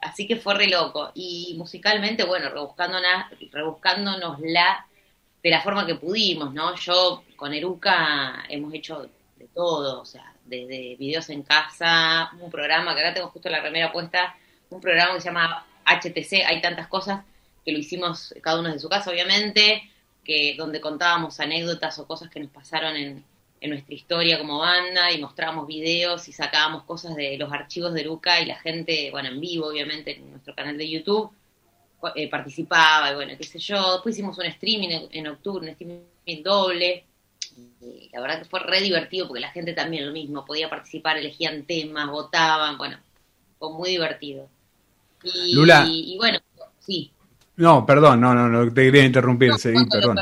así 0.00 0.26
que 0.26 0.36
fue 0.36 0.54
re 0.54 0.68
loco. 0.68 1.10
Y 1.14 1.54
musicalmente, 1.58 2.24
bueno, 2.24 2.48
rebuscándonos, 2.50 3.26
rebuscándonos 3.50 4.40
la 4.40 4.86
de 5.42 5.50
la 5.50 5.62
forma 5.62 5.86
que 5.86 5.94
pudimos, 5.94 6.52
¿no? 6.52 6.74
Yo 6.76 7.24
con 7.36 7.54
Eruca 7.54 8.44
hemos 8.48 8.74
hecho 8.74 9.08
de 9.36 9.48
todo, 9.54 10.02
o 10.02 10.04
sea, 10.04 10.34
desde 10.44 10.96
videos 10.96 11.30
en 11.30 11.42
casa, 11.42 12.30
un 12.40 12.50
programa, 12.50 12.94
que 12.94 13.00
acá 13.00 13.14
tengo 13.14 13.28
justo 13.28 13.48
la 13.48 13.60
remera 13.60 13.90
puesta, 13.90 14.36
un 14.68 14.80
programa 14.80 15.14
que 15.14 15.20
se 15.20 15.28
llama 15.28 15.64
HTC, 15.86 16.44
hay 16.46 16.60
tantas 16.60 16.88
cosas 16.88 17.24
que 17.64 17.72
lo 17.72 17.78
hicimos 17.78 18.34
cada 18.42 18.60
uno 18.60 18.72
de 18.72 18.78
su 18.78 18.88
casa, 18.88 19.10
obviamente, 19.10 19.90
que 20.24 20.54
donde 20.58 20.80
contábamos 20.80 21.40
anécdotas 21.40 21.98
o 21.98 22.06
cosas 22.06 22.30
que 22.30 22.40
nos 22.40 22.50
pasaron 22.50 22.96
en, 22.96 23.24
en 23.60 23.70
nuestra 23.70 23.94
historia 23.94 24.38
como 24.38 24.58
banda 24.58 25.12
y 25.12 25.20
mostrábamos 25.20 25.66
videos 25.66 26.26
y 26.28 26.32
sacábamos 26.32 26.84
cosas 26.84 27.14
de 27.14 27.36
los 27.36 27.52
archivos 27.52 27.92
de 27.92 28.04
Luca 28.04 28.40
y 28.40 28.46
la 28.46 28.58
gente, 28.58 29.10
bueno, 29.10 29.28
en 29.28 29.40
vivo 29.40 29.68
obviamente 29.68 30.16
en 30.16 30.30
nuestro 30.30 30.54
canal 30.54 30.78
de 30.78 30.88
YouTube, 30.88 31.30
eh, 32.14 32.30
participaba 32.30 33.12
y 33.12 33.14
bueno, 33.14 33.34
qué 33.36 33.44
sé 33.44 33.58
yo. 33.58 33.94
Después 33.94 34.14
hicimos 34.14 34.38
un 34.38 34.46
streaming 34.46 35.08
en, 35.10 35.26
octubre, 35.26 35.62
un 35.62 35.68
streaming 35.68 36.42
doble. 36.42 37.04
Y 37.82 38.08
la 38.12 38.20
verdad 38.22 38.38
que 38.38 38.48
fue 38.48 38.60
re 38.60 38.80
divertido 38.80 39.28
porque 39.28 39.40
la 39.40 39.50
gente 39.50 39.74
también 39.74 40.06
lo 40.06 40.12
mismo, 40.12 40.44
podía 40.46 40.70
participar, 40.70 41.18
elegían 41.18 41.64
temas, 41.64 42.08
votaban, 42.08 42.78
bueno, 42.78 42.96
fue 43.58 43.72
muy 43.72 43.90
divertido. 43.90 44.48
Y, 45.22 45.54
Lula. 45.54 45.84
Y, 45.86 46.16
bueno, 46.16 46.38
sí. 46.78 47.12
No, 47.56 47.84
perdón, 47.84 48.22
no, 48.22 48.32
no, 48.32 48.48
no 48.48 48.72
te 48.72 48.84
quería 48.84 49.04
interrumpir, 49.04 49.50
no, 49.50 49.58
perdón 49.90 50.16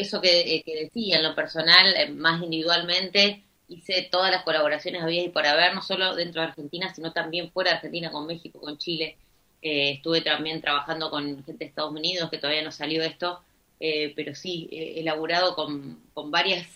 eso 0.00 0.20
que, 0.20 0.62
que, 0.64 0.84
decía, 0.84 1.16
en 1.16 1.22
lo 1.22 1.34
personal, 1.34 1.94
eh, 1.96 2.10
más 2.10 2.42
individualmente, 2.42 3.42
hice 3.68 4.08
todas 4.10 4.30
las 4.30 4.42
colaboraciones 4.42 5.02
había 5.02 5.22
y 5.22 5.28
por 5.28 5.46
haber, 5.46 5.74
no 5.74 5.82
solo 5.82 6.14
dentro 6.16 6.42
de 6.42 6.48
Argentina, 6.48 6.92
sino 6.94 7.12
también 7.12 7.50
fuera 7.52 7.70
de 7.70 7.76
Argentina, 7.76 8.10
con 8.10 8.26
México, 8.26 8.60
con 8.60 8.78
Chile. 8.78 9.16
Eh, 9.62 9.92
estuve 9.92 10.22
también 10.22 10.60
trabajando 10.60 11.10
con 11.10 11.44
gente 11.44 11.64
de 11.64 11.66
Estados 11.66 11.92
Unidos, 11.92 12.30
que 12.30 12.38
todavía 12.38 12.62
no 12.62 12.72
salió 12.72 13.02
esto, 13.02 13.42
eh, 13.78 14.12
pero 14.16 14.34
sí, 14.34 14.68
he 14.72 15.00
elaborado 15.00 15.54
con, 15.54 16.02
con 16.12 16.30
varias 16.30 16.66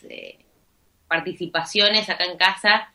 participaciones 1.08 2.08
acá 2.08 2.24
en 2.24 2.36
casa. 2.36 2.92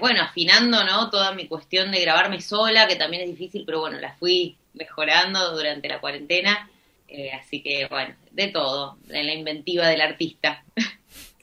bueno, 0.00 0.22
afinando, 0.22 0.84
¿no? 0.84 1.10
Toda 1.10 1.32
mi 1.32 1.46
cuestión 1.46 1.90
de 1.90 2.00
grabarme 2.00 2.40
sola, 2.40 2.86
que 2.86 2.96
también 2.96 3.22
es 3.22 3.28
difícil, 3.30 3.64
pero 3.64 3.80
bueno, 3.80 3.98
la 3.98 4.14
fui 4.14 4.56
mejorando 4.74 5.52
durante 5.52 5.88
la 5.88 6.00
cuarentena. 6.00 6.68
Eh, 7.10 7.32
así 7.32 7.62
que, 7.62 7.86
bueno, 7.86 8.14
de 8.32 8.48
todo, 8.48 8.98
en 9.08 9.26
la 9.26 9.34
inventiva 9.34 9.88
del 9.88 10.00
artista. 10.00 10.64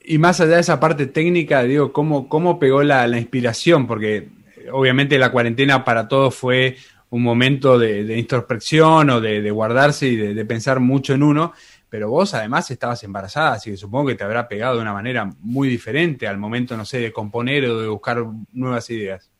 y 0.04 0.18
más 0.18 0.40
allá 0.40 0.56
de 0.56 0.60
esa 0.60 0.80
parte 0.80 1.06
técnica, 1.06 1.62
digo, 1.62 1.92
¿cómo, 1.92 2.28
cómo 2.28 2.58
pegó 2.58 2.82
la, 2.82 3.06
inspiración? 3.18 3.86
Porque 3.86 4.28
obviamente 4.72 5.18
la 5.18 5.30
cuarentena 5.30 5.84
para 5.84 6.08
todos 6.08 6.34
fue 6.34 6.76
un 7.10 7.22
momento 7.22 7.78
de, 7.78 8.18
introspección 8.18 9.10
o 9.10 9.20
de, 9.20 9.50
guardarse 9.50 10.08
y 10.08 10.16
de, 10.16 10.44
pensar 10.44 10.80
mucho 10.80 11.14
en 11.14 11.22
uno, 11.22 11.52
pero 11.88 12.10
vos 12.10 12.34
además 12.34 12.70
estabas 12.70 13.02
embarazada, 13.04 13.54
así 13.54 13.70
que 13.70 13.76
supongo 13.76 14.08
que 14.08 14.14
te 14.14 14.24
habrá 14.24 14.46
pegado 14.48 14.76
de 14.76 14.82
una 14.82 14.92
manera 14.92 15.30
muy 15.40 15.68
diferente 15.68 16.26
al 16.26 16.38
momento, 16.38 16.76
no 16.76 16.84
sé, 16.84 17.00
de 17.00 17.12
componer 17.12 17.64
o 17.66 17.80
de 17.80 17.88
buscar 17.88 18.24
nuevas 18.52 18.88
ideas. 18.90 19.30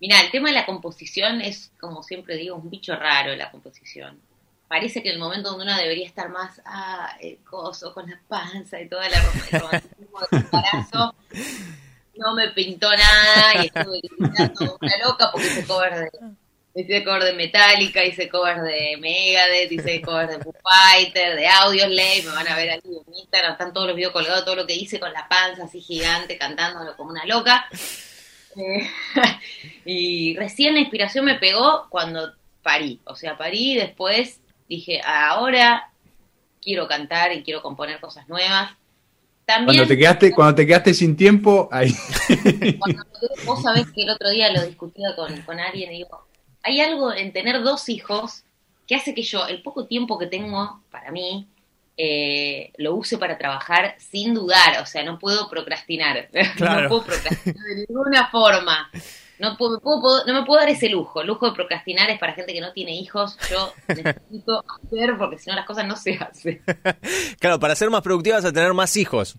Mira, 0.00 0.20
el 0.20 0.30
tema 0.30 0.50
de 0.50 0.54
la 0.54 0.66
composición 0.66 1.40
es, 1.40 1.72
como 1.80 2.02
siempre 2.02 2.36
digo, 2.36 2.56
un 2.56 2.68
bicho 2.68 2.94
raro 2.94 3.34
la 3.34 3.50
composición. 3.50 4.18
Parece 4.68 5.02
que 5.02 5.10
el 5.10 5.18
momento 5.18 5.50
donde 5.50 5.64
uno 5.64 5.76
debería 5.76 6.06
estar 6.06 6.28
más, 6.28 6.60
ah, 6.64 7.16
el 7.20 7.38
coso, 7.44 7.94
con 7.94 8.10
la 8.10 8.20
panza 8.26 8.80
y 8.80 8.88
toda 8.88 9.08
la 9.08 9.20
ropa 9.20 9.82
de 10.30 10.38
embarazo, 10.38 11.14
no 12.16 12.34
me 12.34 12.48
pintó 12.48 12.90
nada 12.90 13.62
y 13.62 13.66
estuve 13.66 14.00
gritando 14.18 14.78
una 14.80 14.98
loca 15.04 15.30
porque 15.30 15.46
hice 15.46 15.66
cover 15.66 15.94
de, 15.94 16.10
hice 16.74 17.04
cover 17.04 17.24
de 17.24 17.32
Metallica, 17.34 18.04
hice 18.04 18.28
cover 18.28 18.60
de 18.62 18.96
Megadeth, 18.98 19.70
hice 19.70 20.02
cover 20.02 20.28
de 20.28 20.42
Foo 20.42 20.54
Fighter, 20.62 21.36
de 21.36 21.46
Audioslave, 21.46 22.22
me 22.24 22.32
van 22.32 22.48
a 22.48 22.56
ver 22.56 22.70
aquí 22.70 22.88
en 22.88 23.14
Instagram, 23.14 23.52
están 23.52 23.72
todos 23.72 23.86
los 23.86 23.96
videos 23.96 24.12
colgados, 24.12 24.44
todo 24.44 24.56
lo 24.56 24.66
que 24.66 24.74
hice 24.74 24.98
con 24.98 25.12
la 25.12 25.28
panza 25.28 25.64
así 25.64 25.80
gigante, 25.80 26.38
cantándolo 26.38 26.96
como 26.96 27.10
una 27.10 27.24
loca. 27.24 27.68
Eh, 28.56 28.90
y 29.84 30.36
recién 30.36 30.74
la 30.74 30.80
inspiración 30.80 31.24
me 31.24 31.36
pegó 31.36 31.86
cuando 31.88 32.34
parí. 32.62 33.00
O 33.04 33.14
sea, 33.14 33.36
parí 33.36 33.76
después 33.76 34.40
dije, 34.68 35.00
ahora 35.04 35.90
quiero 36.60 36.88
cantar 36.88 37.32
y 37.32 37.42
quiero 37.42 37.62
componer 37.62 38.00
cosas 38.00 38.28
nuevas. 38.28 38.72
También, 39.44 39.76
cuando 39.76 39.86
te 39.86 39.96
quedaste, 39.96 40.32
cuando 40.32 40.54
te 40.56 40.66
quedaste 40.66 40.94
sin 40.94 41.16
tiempo, 41.16 41.68
ahí. 41.70 41.94
vos 43.46 43.62
sabés 43.62 43.90
que 43.92 44.02
el 44.02 44.10
otro 44.10 44.30
día 44.30 44.52
lo 44.52 44.66
discutía 44.66 45.14
con, 45.14 45.40
con 45.42 45.60
alguien 45.60 45.92
y 45.92 45.98
digo, 45.98 46.26
hay 46.62 46.80
algo 46.80 47.12
en 47.12 47.32
tener 47.32 47.62
dos 47.62 47.88
hijos 47.88 48.42
que 48.86 48.96
hace 48.96 49.14
que 49.14 49.22
yo, 49.22 49.46
el 49.46 49.62
poco 49.62 49.86
tiempo 49.86 50.18
que 50.18 50.26
tengo 50.26 50.80
para 50.90 51.12
mí, 51.12 51.46
eh, 51.96 52.72
lo 52.76 52.94
use 52.94 53.16
para 53.16 53.38
trabajar 53.38 53.94
sin 53.98 54.34
dudar, 54.34 54.82
o 54.82 54.86
sea, 54.86 55.02
no 55.02 55.18
puedo 55.18 55.48
procrastinar, 55.48 56.28
no 56.58 56.88
puedo 56.88 57.04
procrastinar 57.04 57.64
de 57.64 57.86
ninguna 57.88 58.28
forma. 58.28 58.90
No, 59.38 59.56
puedo, 59.56 59.80
no 60.26 60.34
me 60.34 60.44
puedo 60.46 60.60
dar 60.60 60.68
ese 60.68 60.88
lujo. 60.88 61.20
El 61.20 61.26
lujo 61.26 61.46
de 61.46 61.52
procrastinar 61.52 62.08
es 62.10 62.18
para 62.18 62.32
gente 62.32 62.52
que 62.52 62.60
no 62.60 62.72
tiene 62.72 62.94
hijos. 62.94 63.38
Yo 63.50 63.72
necesito 63.88 64.64
hacer 64.84 65.16
porque 65.18 65.38
si 65.38 65.50
no 65.50 65.56
las 65.56 65.66
cosas 65.66 65.86
no 65.86 65.96
se 65.96 66.14
hacen. 66.14 66.62
Claro, 67.40 67.60
para 67.60 67.76
ser 67.76 67.90
más 67.90 68.02
productivas 68.02 68.44
a 68.44 68.52
tener 68.52 68.72
más 68.72 68.96
hijos. 68.96 69.36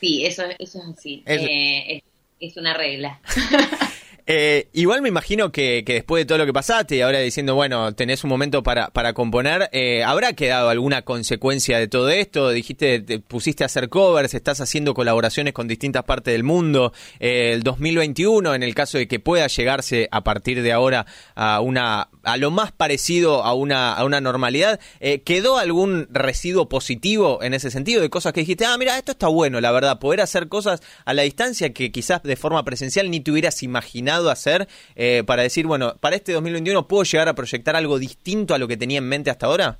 Sí, 0.00 0.24
eso, 0.24 0.44
eso 0.58 0.78
es 0.78 0.98
así. 0.98 1.22
Eh, 1.26 2.02
es 2.40 2.56
una 2.56 2.74
regla. 2.74 3.20
Eh, 4.26 4.68
igual 4.72 5.02
me 5.02 5.10
imagino 5.10 5.52
que, 5.52 5.84
después 5.86 6.22
de 6.22 6.26
todo 6.26 6.38
lo 6.38 6.46
que 6.46 6.52
pasaste 6.52 6.96
y 6.96 7.00
ahora 7.02 7.18
diciendo, 7.18 7.54
bueno, 7.54 7.94
tenés 7.94 8.24
un 8.24 8.30
momento 8.30 8.62
para, 8.62 9.12
componer, 9.12 9.68
eh, 9.72 10.02
¿habrá 10.02 10.32
quedado 10.32 10.70
alguna 10.70 11.02
consecuencia 11.02 11.78
de 11.78 11.88
todo 11.88 12.08
esto? 12.08 12.48
Dijiste, 12.48 13.00
te 13.00 13.18
pusiste 13.18 13.64
a 13.64 13.66
hacer 13.66 13.90
covers, 13.90 14.32
estás 14.32 14.62
haciendo 14.62 14.94
colaboraciones 14.94 15.52
con 15.52 15.68
distintas 15.68 16.04
partes 16.04 16.32
del 16.32 16.42
mundo. 16.42 16.94
Eh, 17.20 17.52
el 17.52 17.62
2021, 17.62 18.54
en 18.54 18.62
el 18.62 18.74
caso 18.74 18.96
de 18.96 19.06
que 19.06 19.20
pueda 19.20 19.46
llegarse 19.46 20.08
a 20.10 20.24
partir 20.24 20.62
de 20.62 20.72
ahora 20.72 21.04
a 21.34 21.60
una 21.60 22.08
a 22.22 22.38
lo 22.38 22.50
más 22.50 22.72
parecido 22.72 23.44
a 23.44 23.52
una, 23.52 23.92
a 23.92 24.02
una 24.02 24.18
normalidad, 24.22 24.80
¿quedó 25.26 25.58
algún 25.58 26.08
residuo 26.10 26.70
positivo 26.70 27.42
en 27.42 27.52
ese 27.52 27.70
sentido 27.70 28.00
de 28.00 28.08
cosas 28.08 28.32
que 28.32 28.40
dijiste, 28.40 28.64
ah, 28.64 28.78
mira, 28.78 28.96
esto 28.96 29.12
está 29.12 29.28
bueno, 29.28 29.60
la 29.60 29.70
verdad, 29.72 29.98
poder 29.98 30.22
hacer 30.22 30.48
cosas 30.48 30.80
a 31.04 31.12
la 31.12 31.20
distancia 31.20 31.74
que 31.74 31.92
quizás 31.92 32.22
de 32.22 32.36
forma 32.36 32.64
presencial 32.64 33.10
ni 33.10 33.20
te 33.20 33.30
hubieras 33.30 33.62
imaginado? 33.62 34.13
Hacer 34.30 34.68
eh, 34.94 35.22
para 35.26 35.42
decir, 35.42 35.66
bueno, 35.66 35.96
para 36.00 36.16
este 36.16 36.32
2021 36.32 36.86
puedo 36.88 37.04
llegar 37.04 37.28
a 37.28 37.34
proyectar 37.34 37.76
algo 37.76 37.98
distinto 37.98 38.54
a 38.54 38.58
lo 38.58 38.68
que 38.68 38.76
tenía 38.76 38.98
en 38.98 39.08
mente 39.08 39.30
hasta 39.30 39.46
ahora? 39.46 39.78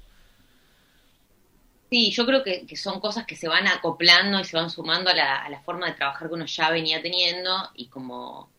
Sí, 1.91 2.11
yo 2.11 2.27
creo 2.27 2.43
que, 2.43 2.67
son 2.77 3.01
cosas 3.01 3.25
que 3.25 3.37
se 3.37 3.47
van 3.47 3.69
acoplando 3.69 4.41
y 4.41 4.45
se 4.45 4.57
van 4.57 4.71
sumando 4.71 5.11
a 5.11 5.15
la, 5.15 5.45
a 5.45 5.49
la, 5.49 5.61
forma 5.61 5.87
de 5.87 5.93
trabajar 5.93 6.29
que 6.29 6.35
uno 6.35 6.47
ya 6.47 6.71
venía 6.71 7.01
teniendo 7.01 7.71
y 7.75 7.87
como 7.87 8.51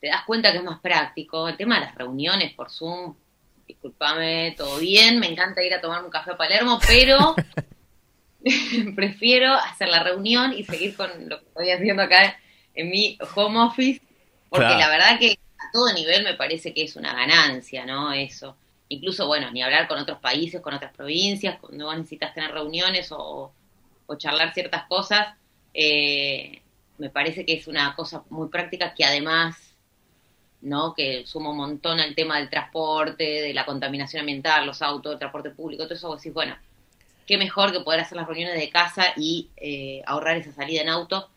te 0.00 0.08
das 0.08 0.24
cuenta 0.26 0.52
que 0.52 0.58
es 0.58 0.64
más 0.64 0.80
práctico. 0.80 1.48
El 1.48 1.56
tema 1.56 1.76
de 1.76 1.86
las 1.86 1.94
reuniones 1.94 2.52
por 2.52 2.70
Zoom, 2.70 3.14
discúlpame, 3.66 4.54
todo 4.56 4.78
bien, 4.78 5.18
me 5.18 5.28
encanta 5.28 5.62
ir 5.62 5.72
a 5.72 5.80
tomar 5.80 6.04
un 6.04 6.10
café 6.10 6.32
a 6.32 6.36
Palermo, 6.36 6.78
pero 6.86 7.34
prefiero 8.94 9.54
hacer 9.54 9.88
la 9.88 10.02
reunión 10.02 10.52
y 10.52 10.64
seguir 10.64 10.94
con 10.94 11.08
lo 11.28 11.40
que 11.40 11.46
estoy 11.46 11.70
haciendo 11.70 12.02
acá 12.02 12.38
en 12.74 12.90
mi 12.90 13.18
home 13.34 13.60
office 13.60 14.02
porque 14.54 14.76
la 14.76 14.88
verdad 14.88 15.18
que 15.18 15.38
a 15.58 15.72
todo 15.72 15.92
nivel 15.92 16.22
me 16.22 16.34
parece 16.34 16.72
que 16.72 16.84
es 16.84 16.94
una 16.94 17.12
ganancia, 17.12 17.84
¿no? 17.84 18.12
Eso. 18.12 18.56
Incluso, 18.88 19.26
bueno, 19.26 19.50
ni 19.50 19.62
hablar 19.62 19.88
con 19.88 19.98
otros 19.98 20.18
países, 20.20 20.60
con 20.60 20.74
otras 20.74 20.94
provincias, 20.94 21.58
cuando 21.60 21.86
vos 21.86 21.96
necesitas 21.96 22.32
tener 22.34 22.52
reuniones 22.52 23.08
o, 23.10 23.52
charlar 24.18 24.54
ciertas 24.54 24.84
cosas, 24.84 25.34
eh, 25.72 26.62
me 26.98 27.10
parece 27.10 27.44
que 27.44 27.54
es 27.54 27.66
una 27.66 27.96
cosa 27.96 28.22
muy 28.30 28.48
práctica 28.48 28.94
que 28.94 29.04
además, 29.04 29.56
¿no? 30.60 30.94
Que 30.94 31.26
suma 31.26 31.50
un 31.50 31.56
montón 31.56 31.98
al 31.98 32.14
tema 32.14 32.38
del 32.38 32.48
transporte, 32.48 33.24
de 33.24 33.52
la 33.52 33.66
contaminación 33.66 34.20
ambiental, 34.20 34.66
los 34.66 34.82
autos, 34.82 35.14
el 35.14 35.18
transporte 35.18 35.50
público, 35.50 35.84
todo 35.84 35.94
eso, 35.94 36.08
vos 36.08 36.18
decís, 36.18 36.32
bueno, 36.32 36.56
qué 37.26 37.38
mejor 37.38 37.72
que 37.72 37.80
poder 37.80 38.00
hacer 38.00 38.16
las 38.16 38.28
reuniones 38.28 38.54
de 38.54 38.70
casa 38.70 39.14
y 39.16 39.50
eh, 39.56 40.02
ahorrar 40.06 40.36
esa 40.36 40.52
salida 40.52 40.82
en 40.82 40.90
auto 40.90 41.28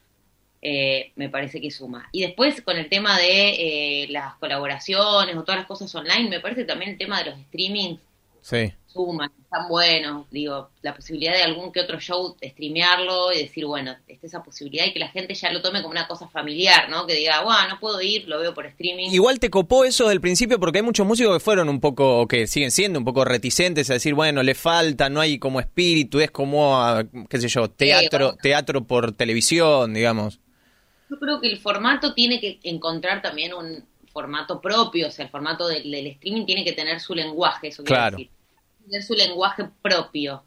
eh, 0.61 1.11
me 1.15 1.29
parece 1.29 1.61
que 1.61 1.71
suma. 1.71 2.09
Y 2.11 2.21
después 2.21 2.61
con 2.61 2.77
el 2.77 2.89
tema 2.89 3.17
de 3.17 4.03
eh, 4.03 4.07
las 4.09 4.35
colaboraciones 4.35 5.35
o 5.35 5.43
todas 5.43 5.59
las 5.59 5.67
cosas 5.67 5.93
online, 5.93 6.29
me 6.29 6.39
parece 6.39 6.65
también 6.65 6.91
el 6.91 6.97
tema 6.97 7.19
de 7.19 7.31
los 7.31 7.39
streamings 7.47 7.99
sí. 8.47 8.73
suman, 8.87 9.29
están 9.43 9.67
buenos. 9.67 10.25
Digo, 10.31 10.69
la 10.81 10.95
posibilidad 10.95 11.33
de 11.33 11.43
algún 11.43 11.71
que 11.71 11.81
otro 11.81 11.99
show 11.99 12.35
streamearlo 12.41 13.33
y 13.33 13.39
decir, 13.39 13.65
bueno, 13.65 13.95
está 14.07 14.27
esa 14.27 14.43
posibilidad 14.43 14.85
y 14.85 14.93
que 14.93 14.99
la 14.99 15.09
gente 15.09 15.33
ya 15.33 15.51
lo 15.51 15.61
tome 15.61 15.81
como 15.81 15.91
una 15.91 16.07
cosa 16.07 16.27
familiar, 16.27 16.89
¿no? 16.89 17.05
Que 17.05 17.15
diga, 17.15 17.41
wow, 17.43 17.69
no 17.69 17.79
puedo 17.79 18.01
ir, 18.01 18.27
lo 18.27 18.39
veo 18.39 18.53
por 18.53 18.65
streaming. 18.65 19.09
Igual 19.11 19.39
te 19.39 19.49
copó 19.49 19.83
eso 19.83 20.07
del 20.07 20.21
principio 20.21 20.59
porque 20.59 20.79
hay 20.79 20.83
muchos 20.83 21.05
músicos 21.05 21.35
que 21.35 21.43
fueron 21.43 21.69
un 21.69 21.79
poco, 21.79 22.21
o 22.21 22.27
que 22.27 22.47
siguen 22.47 22.71
siendo 22.71 22.99
un 22.99 23.05
poco 23.05 23.25
reticentes 23.25 23.89
a 23.89 23.93
decir, 23.93 24.13
bueno, 24.13 24.43
le 24.43 24.55
falta, 24.55 25.09
no 25.09 25.19
hay 25.19 25.39
como 25.39 25.59
espíritu, 25.59 26.19
es 26.19 26.31
como, 26.31 26.77
ah, 26.77 27.03
qué 27.29 27.39
sé 27.39 27.49
yo, 27.49 27.69
teatro, 27.69 28.35
teatro 28.41 28.85
por 28.85 29.11
televisión, 29.11 29.93
digamos. 29.93 30.39
Yo 31.09 31.19
creo 31.19 31.39
que 31.39 31.47
el 31.47 31.59
formato 31.59 32.13
tiene 32.13 32.39
que 32.39 32.59
encontrar 32.63 33.21
también 33.21 33.53
un 33.53 33.85
formato 34.11 34.59
propio, 34.59 35.07
o 35.07 35.11
sea, 35.11 35.25
el 35.25 35.31
formato 35.31 35.67
del, 35.67 35.93
streaming 35.93 36.45
tiene 36.45 36.65
que 36.65 36.73
tener 36.73 36.99
su 36.99 37.13
lenguaje, 37.13 37.67
eso 37.67 37.83
quiere 37.83 38.11
decir. 38.11 38.29
Tener 38.83 39.03
su 39.03 39.13
lenguaje 39.13 39.69
propio. 39.81 40.43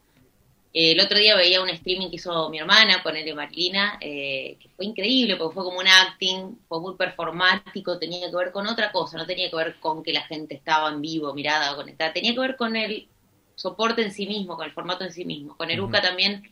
el 0.73 1.01
otro 1.01 1.19
día 1.19 1.37
veía 1.37 1.63
un 1.63 1.69
streaming 1.69 2.11
que 2.11 2.17
hizo 2.17 2.51
mi 2.51 2.59
hermana, 2.59 3.01
ponele 3.03 3.35
Marilina, 3.35 3.99
eh, 4.01 4.57
que 4.61 4.69
fue 4.71 4.87
increíble 4.87 5.37
porque 5.37 5.55
fue 5.55 5.65
como 5.65 5.79
un 5.79 5.87
acting, 5.87 6.59
fue 6.69 6.81
muy 6.81 6.97
performático, 6.97 7.99
tenía 7.99 8.29
que 8.29 8.37
ver 8.37 8.51
con 8.51 8.67
otra 8.67 8.91
cosa, 8.91 9.17
no 9.17 9.27
tenía 9.27 9.49
que 9.49 9.57
ver 9.57 9.77
con 9.79 10.03
que 10.03 10.13
la 10.13 10.23
gente 10.23 10.55
estaba 10.55 10.89
en 10.91 11.01
vivo, 11.01 11.33
mirada 11.33 11.73
o 11.73 11.77
conectada, 11.77 12.13
tenía 12.13 12.35
que 12.35 12.41
ver 12.41 12.57
con 12.57 12.77
el 12.77 13.09
soporte 13.55 14.03
en 14.03 14.13
sí 14.13 14.27
mismo, 14.27 14.57
con 14.57 14.67
el 14.67 14.73
formato 14.73 15.05
en 15.05 15.13
sí 15.13 15.25
mismo. 15.25 15.57
Con 15.57 15.71
Eruca 15.71 16.01
también 16.01 16.43
eh, 16.43 16.51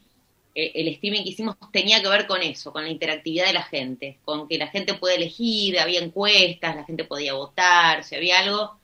el 0.59 0.89
streaming 0.89 1.23
que 1.23 1.31
hicimos 1.31 1.57
tenía 1.73 2.03
que 2.03 2.09
ver 2.09 2.27
con 2.27 2.43
eso, 2.43 2.73
con 2.73 2.83
la 2.83 2.91
interactividad 2.91 3.47
de 3.47 3.53
la 3.53 3.63
gente, 3.63 4.19
con 4.25 4.49
que 4.49 4.59
la 4.59 4.67
gente 4.69 4.95
puede 4.95 5.17
elegir, 5.17 5.79
había 5.79 6.01
encuestas, 6.01 6.75
la 6.75 6.85
gente 6.85 7.05
podía 7.05 7.35
votar, 7.35 8.03
si 8.03 8.17
había 8.17 8.41
algo 8.41 8.77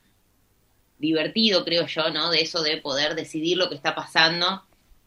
divertido, 0.99 1.65
creo 1.65 1.87
yo, 1.87 2.11
¿no? 2.11 2.31
De 2.31 2.41
eso 2.43 2.63
de 2.63 2.77
poder 2.77 3.15
decidir 3.15 3.57
lo 3.57 3.69
que 3.69 3.75
está 3.75 3.95
pasando, 3.95 4.63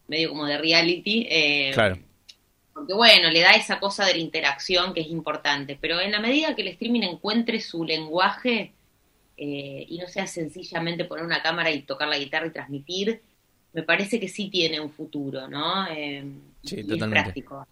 medio 0.07 0.29
como 0.29 0.45
de 0.45 0.57
reality. 0.57 1.25
Eh, 1.29 1.71
claro. 1.73 1.99
Porque 2.73 2.93
bueno, 2.93 3.31
le 3.31 3.39
da 3.39 3.51
esa 3.51 3.79
cosa 3.79 4.05
de 4.05 4.13
la 4.13 4.19
interacción 4.19 4.93
que 4.93 5.01
es 5.01 5.07
importante, 5.07 5.77
pero 5.79 5.99
en 5.99 6.11
la 6.11 6.19
medida 6.19 6.55
que 6.55 6.61
el 6.61 6.67
streaming 6.69 7.01
encuentre 7.01 7.59
su 7.61 7.83
lenguaje 7.83 8.73
eh, 9.37 9.85
y 9.87 9.97
no 9.97 10.07
sea 10.07 10.27
sencillamente 10.27 11.05
poner 11.05 11.23
una 11.23 11.41
cámara 11.41 11.71
y 11.71 11.81
tocar 11.81 12.07
la 12.07 12.17
guitarra 12.17 12.47
y 12.47 12.51
transmitir, 12.51 13.21
me 13.77 13.83
parece 13.83 14.19
que 14.19 14.27
sí 14.27 14.49
tiene 14.49 14.79
un 14.79 14.89
futuro, 14.89 15.47
¿no? 15.47 15.85
Eh, 15.87 16.25
sí, 16.63 16.83
totalmente. 16.83 17.21
práctico. 17.21 17.67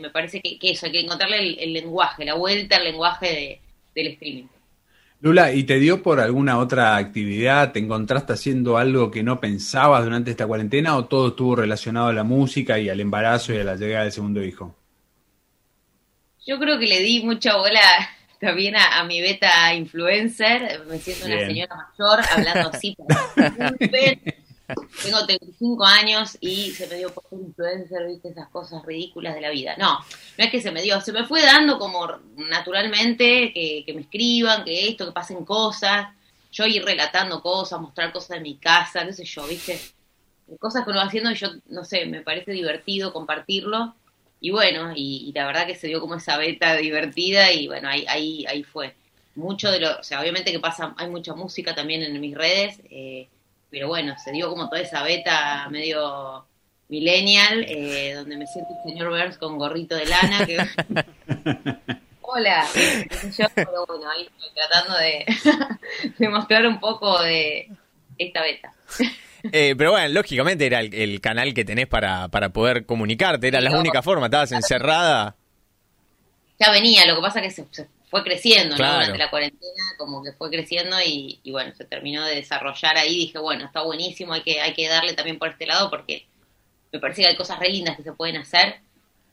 me 0.00 0.08
parece 0.10 0.40
que, 0.40 0.56
eso, 0.62 0.86
hay 0.86 0.92
que 0.92 1.00
encontrarle 1.00 1.60
el, 1.60 1.72
lenguaje, 1.72 2.24
la 2.24 2.34
vuelta 2.34 2.76
al 2.76 2.84
lenguaje 2.84 3.60
del 3.92 4.06
streaming. 4.06 4.44
Lula, 5.20 5.52
¿y 5.52 5.64
te 5.64 5.80
dio 5.80 6.04
por 6.04 6.20
alguna 6.20 6.56
otra 6.56 6.96
actividad? 6.96 7.72
¿Te 7.72 7.80
encontraste 7.80 8.32
haciendo 8.32 8.78
algo 8.78 9.10
que 9.10 9.24
no 9.24 9.40
pensabas 9.40 10.04
durante 10.04 10.30
esta 10.30 10.46
cuarentena 10.46 10.96
o 10.96 11.06
todo 11.06 11.30
estuvo 11.30 11.56
relacionado 11.56 12.06
a 12.06 12.12
la 12.12 12.22
música 12.22 12.78
y 12.78 12.88
al 12.88 13.00
embarazo 13.00 13.52
y 13.52 13.58
a 13.58 13.64
la 13.64 13.74
llegada 13.74 14.04
del 14.04 14.12
segundo 14.12 14.44
hijo? 14.44 14.76
Yo 16.46 16.60
creo 16.60 16.78
que 16.78 16.86
le 16.86 17.00
di 17.00 17.24
mucha 17.24 17.56
bola 17.56 17.80
también 18.38 18.76
a, 18.76 19.02
mi 19.02 19.20
beta 19.20 19.74
influencer, 19.74 20.82
me 20.88 20.98
siento 20.98 21.26
una 21.26 21.44
señora 21.44 21.74
mayor 21.74 22.20
hablando 22.30 22.70
así, 22.72 22.96
tengo 25.02 25.26
35 25.26 25.84
años 25.84 26.36
y 26.40 26.70
se 26.70 26.86
me 26.86 26.96
dio 26.96 27.12
por 27.12 27.24
ser 27.28 27.38
influencer, 27.40 28.06
viste, 28.06 28.28
esas 28.28 28.48
cosas 28.48 28.84
ridículas 28.84 29.34
de 29.34 29.40
la 29.40 29.50
vida. 29.50 29.76
No, 29.78 29.98
no 29.98 30.44
es 30.44 30.50
que 30.50 30.60
se 30.60 30.70
me 30.70 30.82
dio, 30.82 31.00
se 31.00 31.12
me 31.12 31.24
fue 31.24 31.42
dando 31.42 31.78
como 31.78 32.06
naturalmente 32.36 33.52
que, 33.52 33.92
me 33.94 34.02
escriban, 34.02 34.64
que 34.64 34.88
esto, 34.88 35.06
que 35.06 35.12
pasen 35.12 35.44
cosas, 35.44 36.08
yo 36.52 36.66
ir 36.66 36.84
relatando 36.84 37.42
cosas, 37.42 37.80
mostrar 37.80 38.12
cosas 38.12 38.38
de 38.38 38.40
mi 38.40 38.56
casa, 38.56 39.04
qué 39.06 39.12
sé 39.12 39.24
yo, 39.24 39.46
viste, 39.46 39.80
cosas 40.58 40.84
que 40.84 40.90
uno 40.90 41.00
va 41.00 41.06
haciendo 41.06 41.30
y 41.30 41.34
yo, 41.34 41.48
no 41.68 41.84
sé, 41.84 42.06
me 42.06 42.22
parece 42.22 42.52
divertido 42.52 43.12
compartirlo. 43.12 43.94
Y 44.40 44.50
bueno, 44.50 44.92
y, 44.94 45.32
la 45.34 45.46
verdad 45.46 45.66
que 45.66 45.74
se 45.74 45.86
dio 45.86 46.00
como 46.00 46.14
esa 46.14 46.38
beta 46.38 46.74
divertida 46.76 47.52
y 47.52 47.68
bueno, 47.68 47.88
ahí, 47.88 48.04
ahí, 48.08 48.46
ahí 48.46 48.62
fue. 48.62 48.94
Mucho 49.34 49.70
de 49.70 49.80
lo, 49.80 49.98
o 49.98 50.02
sea, 50.02 50.20
obviamente 50.20 50.50
que 50.50 50.58
pasa, 50.58 50.94
hay 50.96 51.08
mucha 51.08 51.34
música 51.34 51.74
también 51.74 52.02
en 52.02 52.18
mis 52.20 52.34
redes, 52.34 52.80
eh, 52.90 53.28
pero 53.70 53.88
bueno, 53.88 54.16
se 54.18 54.32
dio 54.32 54.48
como 54.48 54.68
toda 54.68 54.80
esa 54.80 55.02
beta 55.02 55.68
medio 55.70 56.44
millennial, 56.88 57.64
eh, 57.68 58.14
donde 58.14 58.36
me 58.36 58.46
siento 58.46 58.72
el 58.84 58.90
señor 58.90 59.10
Burns 59.10 59.38
con 59.38 59.58
gorrito 59.58 59.94
de 59.94 60.06
lana. 60.06 60.44
Que... 60.44 60.58
Hola, 62.22 62.66
yo, 63.36 63.46
pero 63.54 63.86
bueno, 63.86 64.10
ahí 64.10 64.22
estoy 64.22 64.50
tratando 64.54 64.96
de, 64.98 65.26
de 66.18 66.28
mostrar 66.28 66.66
un 66.66 66.78
poco 66.78 67.20
de 67.22 67.68
esta 68.18 68.42
beta. 68.42 68.72
Eh, 69.52 69.74
pero 69.76 69.92
bueno, 69.92 70.08
lógicamente 70.08 70.66
era 70.66 70.80
el, 70.80 71.20
canal 71.20 71.54
que 71.54 71.64
tenés 71.64 71.86
para, 71.86 72.28
para 72.28 72.50
poder 72.50 72.84
comunicarte, 72.86 73.48
era 73.48 73.60
la 73.60 73.78
única 73.78 74.02
forma, 74.02 74.26
estabas 74.26 74.52
encerrada. 74.52 75.36
Ya 76.58 76.70
venía, 76.70 77.06
lo 77.06 77.16
que 77.16 77.22
pasa 77.22 77.40
es 77.40 77.56
que 77.56 77.64
se, 77.72 77.88
fue 78.10 78.22
creciendo, 78.24 78.76
¿no? 78.76 78.92
Durante 78.92 79.18
la 79.18 79.30
cuarentena, 79.30 79.84
como 79.96 80.22
que 80.22 80.32
fue 80.32 80.50
creciendo 80.50 80.96
y, 81.04 81.40
bueno, 81.50 81.72
se 81.74 81.84
terminó 81.84 82.24
de 82.24 82.34
desarrollar 82.34 82.96
ahí. 82.96 83.14
Dije, 83.14 83.38
bueno, 83.38 83.64
está 83.64 83.82
buenísimo, 83.82 84.32
hay 84.32 84.42
que, 84.42 84.60
hay 84.60 84.74
que 84.74 84.88
darle 84.88 85.14
también 85.14 85.38
por 85.38 85.48
este 85.48 85.66
lado 85.66 85.88
porque 85.90 86.26
me 86.92 86.98
parece 86.98 87.22
que 87.22 87.28
hay 87.28 87.36
cosas 87.36 87.58
re 87.58 87.68
lindas 87.68 87.96
que 87.96 88.02
se 88.02 88.12
pueden 88.12 88.36
hacer. 88.36 88.80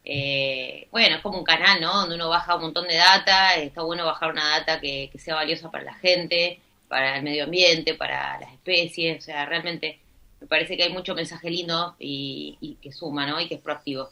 Eh, 0.05 0.87
bueno, 0.91 1.17
es 1.17 1.21
como 1.21 1.39
un 1.39 1.43
canal, 1.43 1.81
¿no? 1.81 1.93
Donde 1.93 2.15
uno 2.15 2.29
baja 2.29 2.55
un 2.55 2.61
montón 2.61 2.87
de 2.87 2.95
data, 2.95 3.55
está 3.55 3.81
bueno 3.81 4.05
bajar 4.05 4.31
una 4.31 4.47
data 4.59 4.79
que, 4.79 5.09
que 5.11 5.19
sea 5.19 5.35
valiosa 5.35 5.69
para 5.69 5.83
la 5.83 5.95
gente 5.95 6.61
para 6.87 7.17
el 7.17 7.23
medio 7.23 7.43
ambiente, 7.43 7.93
para 7.95 8.39
las 8.39 8.53
especies, 8.53 9.19
o 9.19 9.21
sea, 9.21 9.45
realmente 9.45 9.99
me 10.39 10.47
parece 10.47 10.77
que 10.77 10.83
hay 10.83 10.93
mucho 10.93 11.15
mensaje 11.15 11.49
lindo 11.49 11.95
y, 11.99 12.77
que 12.81 12.91
suma, 12.91 13.25
¿no? 13.25 13.39
Y 13.41 13.47
que 13.47 13.55
es 13.55 13.61
proactivo. 13.61 14.09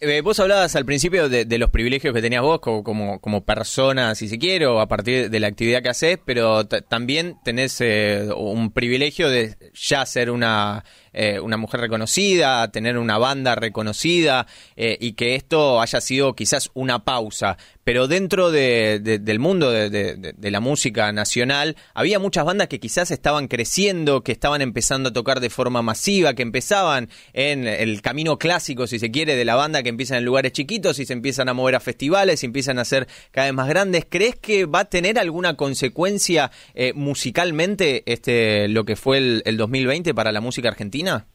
Eh, 0.00 0.20
vos 0.20 0.38
hablabas 0.40 0.76
al 0.76 0.84
principio 0.84 1.28
de, 1.28 1.58
los 1.58 1.70
privilegios 1.70 2.12
que 2.12 2.20
tenías 2.20 2.42
vos 2.42 2.60
como, 2.60 3.20
como, 3.20 3.44
persona, 3.44 4.14
si 4.14 4.28
se 4.28 4.38
quiere, 4.38 4.66
o 4.66 4.80
a 4.80 4.88
partir 4.88 5.30
de 5.30 5.40
la 5.40 5.46
actividad 5.46 5.82
que 5.82 5.88
haces, 5.88 6.18
pero 6.24 6.66
también 6.66 7.38
tenés 7.44 7.80
eh, 7.80 8.28
un 8.36 8.72
privilegio 8.72 9.28
de 9.30 9.56
ya 9.72 10.04
ser 10.04 10.30
una 10.30 10.84
eh, 11.16 11.38
una 11.38 11.56
mujer 11.56 11.80
reconocida, 11.80 12.72
tener 12.72 12.98
una 12.98 13.18
banda 13.18 13.54
reconocida 13.54 14.48
eh, 14.74 14.98
y 15.00 15.12
que 15.12 15.36
esto 15.36 15.80
haya 15.80 16.00
sido 16.00 16.34
quizás 16.34 16.70
una 16.74 17.04
pausa. 17.04 17.56
Pero 17.84 18.08
dentro 18.08 18.50
del 18.50 19.38
mundo 19.38 19.70
de, 19.70 20.34
la 20.38 20.60
música 20.60 21.12
nacional 21.12 21.76
había 21.92 22.18
muchas 22.18 22.44
bandas 22.44 22.66
que 22.66 22.80
quizás 22.80 23.12
estaban 23.12 23.46
creciendo, 23.46 24.22
que 24.22 24.32
estaban 24.32 24.60
empezando 24.60 25.10
a 25.10 25.12
tocar 25.12 25.38
de 25.38 25.50
forma 25.50 25.82
masiva, 25.82 26.34
que 26.34 26.42
empezaban 26.42 27.10
en 27.32 27.68
el 27.68 28.02
camino 28.02 28.36
clásico, 28.36 28.88
si 28.88 28.98
se 28.98 29.12
quiere, 29.12 29.36
de 29.36 29.44
la 29.44 29.54
banda 29.54 29.83
que 29.84 29.90
empiezan 29.90 30.18
en 30.18 30.24
lugares 30.24 30.50
chiquitos 30.52 30.98
y 30.98 31.06
se 31.06 31.12
empiezan 31.12 31.48
a 31.48 31.54
mover 31.54 31.76
a 31.76 31.80
festivales 31.80 32.42
y 32.42 32.46
empiezan 32.46 32.80
a 32.80 32.84
ser 32.84 33.06
cada 33.30 33.46
vez 33.46 33.54
más 33.54 33.68
grandes. 33.68 34.04
¿Crees 34.08 34.34
que 34.34 34.66
va 34.66 34.80
a 34.80 34.84
tener 34.86 35.20
alguna 35.20 35.54
consecuencia 35.54 36.50
eh, 36.74 36.92
musicalmente 36.94 38.02
este 38.06 38.66
lo 38.66 38.84
que 38.84 38.96
fue 38.96 39.18
el, 39.18 39.42
el 39.44 39.56
2020 39.56 40.12
para 40.14 40.32
la 40.32 40.40
música 40.40 40.68
argentina? 40.68 41.26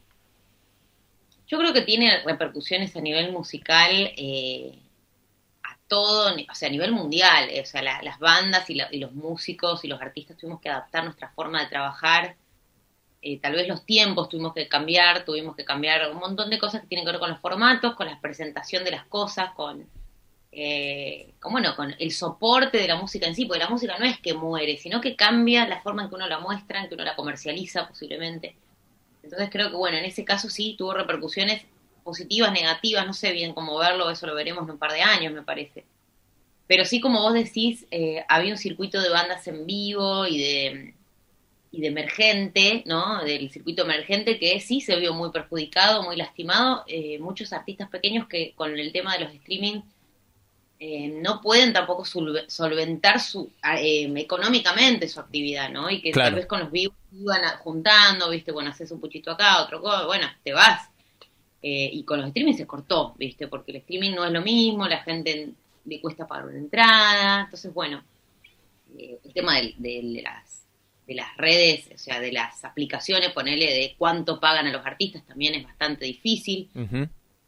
Yo 1.50 1.58
creo 1.58 1.72
que 1.72 1.82
tiene 1.82 2.22
repercusiones 2.22 2.94
a 2.94 3.00
nivel 3.00 3.32
musical 3.32 4.12
eh, 4.16 4.78
a 5.64 5.76
todo, 5.88 6.32
o 6.32 6.54
sea, 6.54 6.68
a 6.68 6.70
nivel 6.70 6.92
mundial. 6.92 7.48
Eh, 7.50 7.60
o 7.60 7.66
sea, 7.66 7.82
las 7.82 8.18
bandas 8.20 8.70
y, 8.70 8.76
los 8.76 9.12
músicos 9.12 9.84
y 9.84 9.88
los 9.88 10.00
artistas 10.00 10.36
tuvimos 10.36 10.60
que 10.60 10.68
adaptar 10.68 11.02
nuestra 11.02 11.30
forma 11.30 11.60
de 11.60 11.66
trabajar. 11.68 12.36
Eh, 13.22 13.38
tal 13.38 13.52
vez 13.52 13.68
los 13.68 13.84
tiempos 13.84 14.28
tuvimos 14.30 14.54
que 14.54 14.66
cambiar, 14.66 15.24
tuvimos 15.24 15.54
que 15.54 15.64
cambiar 15.64 16.10
un 16.10 16.18
montón 16.18 16.48
de 16.48 16.58
cosas 16.58 16.80
que 16.80 16.86
tienen 16.86 17.04
que 17.04 17.12
ver 17.12 17.20
con 17.20 17.30
los 17.30 17.40
formatos, 17.40 17.94
con 17.94 18.06
la 18.06 18.18
presentación 18.20 18.82
de 18.82 18.92
las 18.92 19.04
cosas, 19.04 19.50
con, 19.52 19.86
con, 21.38 21.52
bueno, 21.52 21.76
con 21.76 21.94
el 21.98 22.10
soporte 22.12 22.78
de 22.78 22.88
la 22.88 22.96
música 22.96 23.26
en 23.26 23.34
sí, 23.34 23.44
porque 23.44 23.62
la 23.62 23.68
música 23.68 23.98
no 23.98 24.06
es 24.06 24.18
que 24.18 24.32
muere, 24.32 24.78
sino 24.78 25.00
que 25.00 25.16
cambia 25.16 25.68
la 25.68 25.82
forma 25.82 26.02
en 26.02 26.08
que 26.08 26.14
uno 26.14 26.28
la 26.28 26.40
muestra, 26.40 26.80
en 26.80 26.88
que 26.88 26.94
uno 26.94 27.04
la 27.04 27.14
comercializa 27.14 27.86
posiblemente. 27.86 28.56
Entonces 29.22 29.50
creo 29.50 29.70
que, 29.70 29.76
bueno, 29.76 29.98
en 29.98 30.06
ese 30.06 30.24
caso 30.24 30.48
sí 30.48 30.74
tuvo 30.78 30.94
repercusiones 30.94 31.62
positivas, 32.02 32.52
negativas, 32.52 33.06
no 33.06 33.12
sé 33.12 33.32
bien 33.32 33.52
cómo 33.52 33.78
verlo, 33.78 34.10
eso 34.10 34.26
lo 34.26 34.34
veremos 34.34 34.64
en 34.64 34.70
un 34.70 34.78
par 34.78 34.92
de 34.92 35.02
años, 35.02 35.32
me 35.32 35.42
parece. 35.42 35.84
Pero 36.66 36.84
sí, 36.84 37.00
como 37.00 37.20
vos 37.20 37.34
decís, 37.34 37.86
eh, 37.90 38.24
había 38.28 38.52
un 38.52 38.58
circuito 38.58 39.00
de 39.00 39.10
bandas 39.10 39.46
en 39.46 39.66
vivo 39.66 40.26
y 40.26 40.38
de, 40.38 40.94
y 41.72 41.80
de 41.80 41.88
emergente, 41.88 42.82
¿no? 42.86 43.22
Del 43.24 43.50
circuito 43.50 43.82
emergente 43.82 44.38
que 44.38 44.58
sí 44.60 44.80
se 44.80 44.96
vio 44.96 45.14
muy 45.14 45.30
perjudicado, 45.30 46.02
muy 46.02 46.16
lastimado. 46.16 46.84
Eh, 46.86 47.18
muchos 47.18 47.52
artistas 47.52 47.88
pequeños 47.88 48.26
que 48.28 48.52
con 48.54 48.76
el 48.78 48.92
tema 48.92 49.14
de 49.16 49.24
los 49.24 49.34
streaming 49.34 49.82
eh, 50.82 51.08
no 51.22 51.42
pueden 51.42 51.74
tampoco 51.74 52.06
solventar 52.06 53.20
su, 53.20 53.52
eh, 53.78 54.10
económicamente 54.16 55.08
su 55.08 55.20
actividad, 55.20 55.68
¿no? 55.68 55.90
Y 55.90 56.00
que 56.00 56.10
tal 56.10 56.34
vez 56.34 56.46
con 56.46 56.60
los 56.60 56.72
vivos 56.72 56.96
iban 57.12 57.42
juntando, 57.58 58.30
¿viste? 58.30 58.50
Bueno, 58.50 58.70
haces 58.70 58.90
un 58.90 58.98
puchito 58.98 59.30
acá, 59.30 59.62
otro, 59.62 59.82
bueno, 60.06 60.26
te 60.42 60.54
vas. 60.54 60.88
Eh, 61.62 61.90
y 61.92 62.02
con 62.04 62.20
los 62.20 62.28
streaming 62.28 62.54
se 62.54 62.66
cortó, 62.66 63.14
¿viste? 63.18 63.46
Porque 63.46 63.72
el 63.72 63.76
streaming 63.76 64.12
no 64.14 64.24
es 64.24 64.32
lo 64.32 64.40
mismo, 64.40 64.88
la 64.88 65.02
gente 65.02 65.50
le 65.84 66.00
cuesta 66.00 66.26
pagar 66.26 66.46
una 66.46 66.56
entrada. 66.56 67.42
Entonces, 67.42 67.74
bueno, 67.74 68.02
el 68.96 69.34
tema 69.34 69.60
de, 69.60 70.22
las, 70.24 70.59
de 71.10 71.16
las 71.16 71.36
redes, 71.36 71.90
o 71.92 71.98
sea, 71.98 72.20
de 72.20 72.30
las 72.30 72.64
aplicaciones, 72.64 73.32
ponerle 73.32 73.66
de 73.66 73.96
cuánto 73.98 74.38
pagan 74.38 74.68
a 74.68 74.70
los 74.70 74.86
artistas 74.86 75.26
también 75.26 75.56
es 75.56 75.64
bastante 75.64 76.04
difícil. 76.04 76.70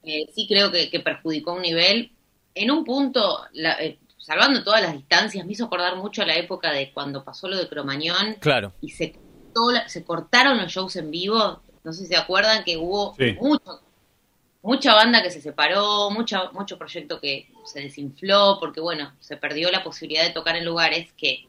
sí 0.02 0.46
creo 0.48 0.72
que, 0.72 0.90
que 0.90 0.98
perjudicó 0.98 1.52
un 1.52 1.62
nivel, 1.62 2.10
en 2.56 2.72
un 2.72 2.84
punto, 2.84 3.46
eh, 3.54 3.98
salvando 4.18 4.64
todas 4.64 4.82
las 4.82 4.94
distancias, 4.94 5.46
me 5.46 5.52
hizo 5.52 5.66
acordar 5.66 5.94
mucho 5.94 6.22
a 6.22 6.26
la 6.26 6.34
época 6.34 6.72
de 6.72 6.90
cuando 6.92 7.22
pasó 7.22 7.46
lo 7.46 7.56
de 7.56 7.68
Cromañón. 7.68 8.34
Claro. 8.40 8.72
Y 8.80 8.88
se, 8.88 9.14
se 9.86 10.04
cortaron 10.04 10.58
los 10.58 10.72
shows 10.72 10.96
en 10.96 11.12
vivo. 11.12 11.62
No 11.84 11.92
sé 11.92 12.00
si 12.00 12.06
se 12.08 12.16
acuerdan 12.16 12.64
que 12.64 12.76
hubo 12.76 13.14
mucho, 13.40 13.80
mucha 14.60 14.92
banda 14.92 15.22
que 15.22 15.30
se 15.30 15.40
separó, 15.40 16.10
mucha, 16.10 16.50
mucho 16.50 16.76
proyecto 16.78 17.20
que 17.20 17.46
se 17.64 17.82
desinfló, 17.82 18.58
porque 18.58 18.80
bueno, 18.80 19.12
se 19.20 19.36
perdió 19.36 19.70
la 19.70 19.84
posibilidad 19.84 20.24
de 20.24 20.32
tocar 20.32 20.56
en 20.56 20.64
lugares 20.64 21.12
que 21.12 21.46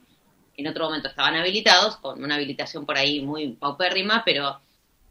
en 0.55 0.67
otro 0.67 0.85
momento 0.85 1.07
estaban 1.07 1.35
habilitados, 1.35 1.97
con 1.97 2.23
una 2.23 2.35
habilitación 2.35 2.85
por 2.85 2.97
ahí 2.97 3.21
muy 3.21 3.49
paupérrima, 3.53 4.23
pero 4.25 4.59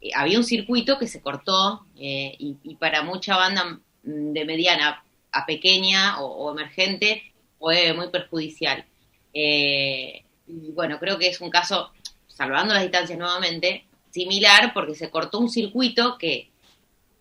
eh, 0.01 0.11
había 0.15 0.37
un 0.37 0.43
circuito 0.43 0.97
que 0.97 1.07
se 1.07 1.21
cortó 1.21 1.85
eh, 1.97 2.35
y, 2.39 2.75
para 2.75 3.03
mucha 3.03 3.35
banda 3.35 3.79
de 4.03 4.45
mediana 4.45 5.03
a 5.31 5.45
pequeña 5.45 6.21
o, 6.21 6.51
emergente 6.51 7.33
fue 7.59 7.93
muy 7.93 8.09
perjudicial. 8.09 8.85
Eh, 9.33 10.23
y 10.47 10.71
bueno, 10.71 10.99
creo 10.99 11.17
que 11.17 11.27
es 11.27 11.41
un 11.41 11.49
caso, 11.49 11.91
salvando 12.27 12.73
las 12.73 12.83
distancias 12.83 13.17
nuevamente, 13.17 13.85
similar 14.11 14.73
porque 14.73 14.95
se 14.95 15.09
cortó 15.09 15.39
un 15.39 15.49
circuito 15.49 16.17
que 16.17 16.49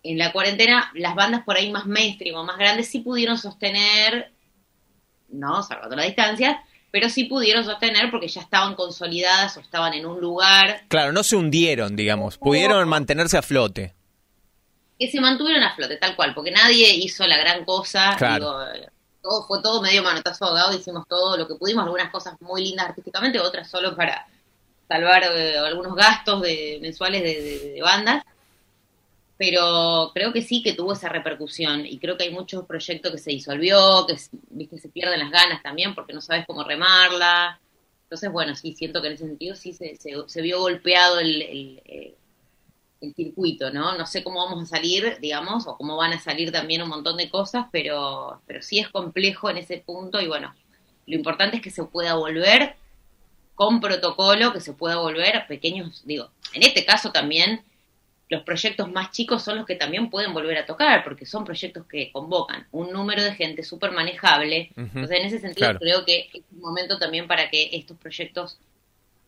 en 0.02 0.18
la 0.18 0.32
cuarentena 0.32 0.90
las 0.94 1.14
bandas 1.14 1.44
por 1.44 1.56
ahí 1.56 1.70
más 1.70 1.86
mainstream 1.86 2.36
o 2.36 2.44
más 2.44 2.58
grandes 2.58 2.88
sí 2.88 3.00
pudieron 3.00 3.38
sostener, 3.38 4.32
no, 5.28 5.62
salvando 5.62 5.96
las 5.96 6.06
distancias, 6.06 6.56
pero 6.92 7.08
sí 7.08 7.24
pudieron 7.24 7.64
sostener 7.64 8.08
porque 8.12 8.28
ya 8.28 8.42
estaban 8.42 8.76
consolidadas 8.76 9.56
o 9.56 9.60
estaban 9.60 9.94
en 9.94 10.06
un 10.06 10.20
lugar. 10.20 10.82
Claro, 10.86 11.10
no 11.10 11.24
se 11.24 11.34
hundieron, 11.34 11.96
digamos, 11.96 12.38
pudieron 12.38 12.88
mantenerse 12.88 13.36
a 13.36 13.42
flote 13.42 13.96
que 15.02 15.10
se 15.10 15.20
mantuvieron 15.20 15.64
a 15.64 15.74
flote, 15.74 15.96
tal 15.96 16.14
cual, 16.14 16.32
porque 16.32 16.52
nadie 16.52 16.94
hizo 16.94 17.26
la 17.26 17.36
gran 17.36 17.64
cosa. 17.64 18.16
todo, 19.20 19.46
fue 19.46 19.60
todo 19.60 19.82
medio 19.82 20.02
manotazo 20.02 20.44
ahogado, 20.44 20.76
hicimos 20.76 21.08
todo 21.08 21.36
lo 21.36 21.48
que 21.48 21.56
pudimos, 21.56 21.84
algunas 21.84 22.10
cosas 22.10 22.40
muy 22.40 22.62
lindas 22.62 22.86
artísticamente, 22.86 23.40
otras 23.40 23.68
solo 23.68 23.96
para 23.96 24.26
salvar 24.86 25.24
eh, 25.24 25.58
algunos 25.58 25.96
gastos 25.96 26.42
de, 26.42 26.78
mensuales 26.80 27.22
de, 27.22 27.80
bandas. 27.82 28.24
Pero 29.44 30.12
creo 30.14 30.32
que 30.32 30.40
sí 30.40 30.62
que 30.62 30.72
tuvo 30.72 30.92
esa 30.92 31.08
repercusión 31.08 31.84
y 31.84 31.98
creo 31.98 32.16
que 32.16 32.22
hay 32.22 32.30
muchos 32.30 32.64
proyectos 32.64 33.10
que 33.10 33.18
se 33.18 33.32
disolvió, 33.32 34.06
que 34.06 34.14
viste 34.50 34.78
se 34.78 34.88
pierden 34.88 35.18
las 35.18 35.32
ganas 35.32 35.60
también 35.64 35.96
porque 35.96 36.12
no 36.12 36.20
sabes 36.20 36.46
cómo 36.46 36.62
remarla. 36.62 37.60
Entonces, 38.04 38.30
bueno, 38.30 38.54
sí, 38.54 38.72
siento 38.74 39.02
que 39.02 39.08
en 39.08 39.14
ese 39.14 39.26
sentido 39.26 39.56
sí 39.56 39.72
se, 39.72 39.96
se, 39.96 40.42
vio 40.42 40.60
golpeado 40.60 41.18
el, 41.18 41.42
el 41.42 42.14
el 43.00 43.14
circuito, 43.14 43.72
¿no? 43.72 43.98
No 43.98 44.06
sé 44.06 44.22
cómo 44.22 44.44
vamos 44.44 44.62
a 44.62 44.76
salir, 44.76 45.18
digamos, 45.20 45.66
o 45.66 45.76
cómo 45.76 45.96
van 45.96 46.12
a 46.12 46.20
salir 46.20 46.52
también 46.52 46.82
un 46.82 46.88
montón 46.88 47.16
de 47.16 47.28
cosas, 47.28 47.66
pero, 47.72 48.40
pero 48.46 48.62
sí 48.62 48.78
es 48.78 48.88
complejo 48.90 49.50
en 49.50 49.56
ese 49.58 49.78
punto 49.78 50.20
y 50.20 50.28
bueno, 50.28 50.54
lo 51.06 51.16
importante 51.16 51.56
es 51.56 51.62
que 51.62 51.70
se 51.70 51.82
pueda 51.82 52.14
volver 52.14 52.76
con 53.56 53.80
protocolo, 53.80 54.52
que 54.52 54.60
se 54.60 54.72
pueda 54.72 54.98
volver 54.98 55.46
pequeños, 55.48 56.02
digo, 56.04 56.30
en 56.54 56.62
este 56.62 56.84
caso 56.84 57.10
también 57.10 57.62
los 58.32 58.44
proyectos 58.44 58.90
más 58.90 59.10
chicos 59.10 59.42
son 59.42 59.58
los 59.58 59.66
que 59.66 59.74
también 59.74 60.08
pueden 60.08 60.32
volver 60.32 60.56
a 60.56 60.64
tocar, 60.64 61.04
porque 61.04 61.26
son 61.26 61.44
proyectos 61.44 61.84
que 61.84 62.10
convocan 62.10 62.66
un 62.72 62.90
número 62.90 63.22
de 63.22 63.34
gente 63.34 63.62
súper 63.62 63.92
manejable. 63.92 64.70
Entonces, 64.74 65.20
en 65.20 65.26
ese 65.26 65.38
sentido, 65.38 65.78
creo 65.78 66.06
que 66.06 66.30
es 66.32 66.42
un 66.50 66.60
momento 66.60 66.98
también 66.98 67.26
para 67.28 67.50
que 67.50 67.68
estos 67.74 67.98
proyectos 67.98 68.56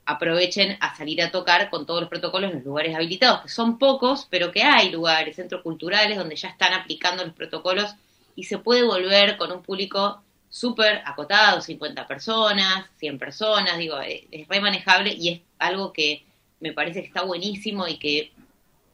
aprovechen 0.06 0.78
a 0.80 0.96
salir 0.96 1.20
a 1.20 1.30
tocar 1.30 1.68
con 1.68 1.84
todos 1.84 2.00
los 2.00 2.08
protocolos 2.08 2.50
en 2.50 2.56
los 2.56 2.64
lugares 2.64 2.96
habilitados, 2.96 3.42
que 3.42 3.50
son 3.50 3.78
pocos, 3.78 4.26
pero 4.30 4.50
que 4.50 4.62
hay 4.62 4.90
lugares, 4.90 5.36
centros 5.36 5.60
culturales, 5.60 6.16
donde 6.16 6.36
ya 6.36 6.48
están 6.48 6.72
aplicando 6.72 7.26
los 7.26 7.34
protocolos 7.34 7.94
y 8.34 8.44
se 8.44 8.56
puede 8.56 8.84
volver 8.84 9.36
con 9.36 9.52
un 9.52 9.62
público 9.62 10.22
súper 10.48 11.02
acotado, 11.04 11.60
50 11.60 12.06
personas, 12.06 12.86
100 13.00 13.18
personas, 13.18 13.76
digo, 13.76 14.00
es 14.00 14.48
re 14.48 14.60
manejable 14.62 15.12
y 15.12 15.28
es 15.28 15.40
algo 15.58 15.92
que 15.92 16.24
me 16.60 16.72
parece 16.72 17.02
que 17.02 17.08
está 17.08 17.22
buenísimo 17.22 17.86
y 17.86 17.98
que 17.98 18.32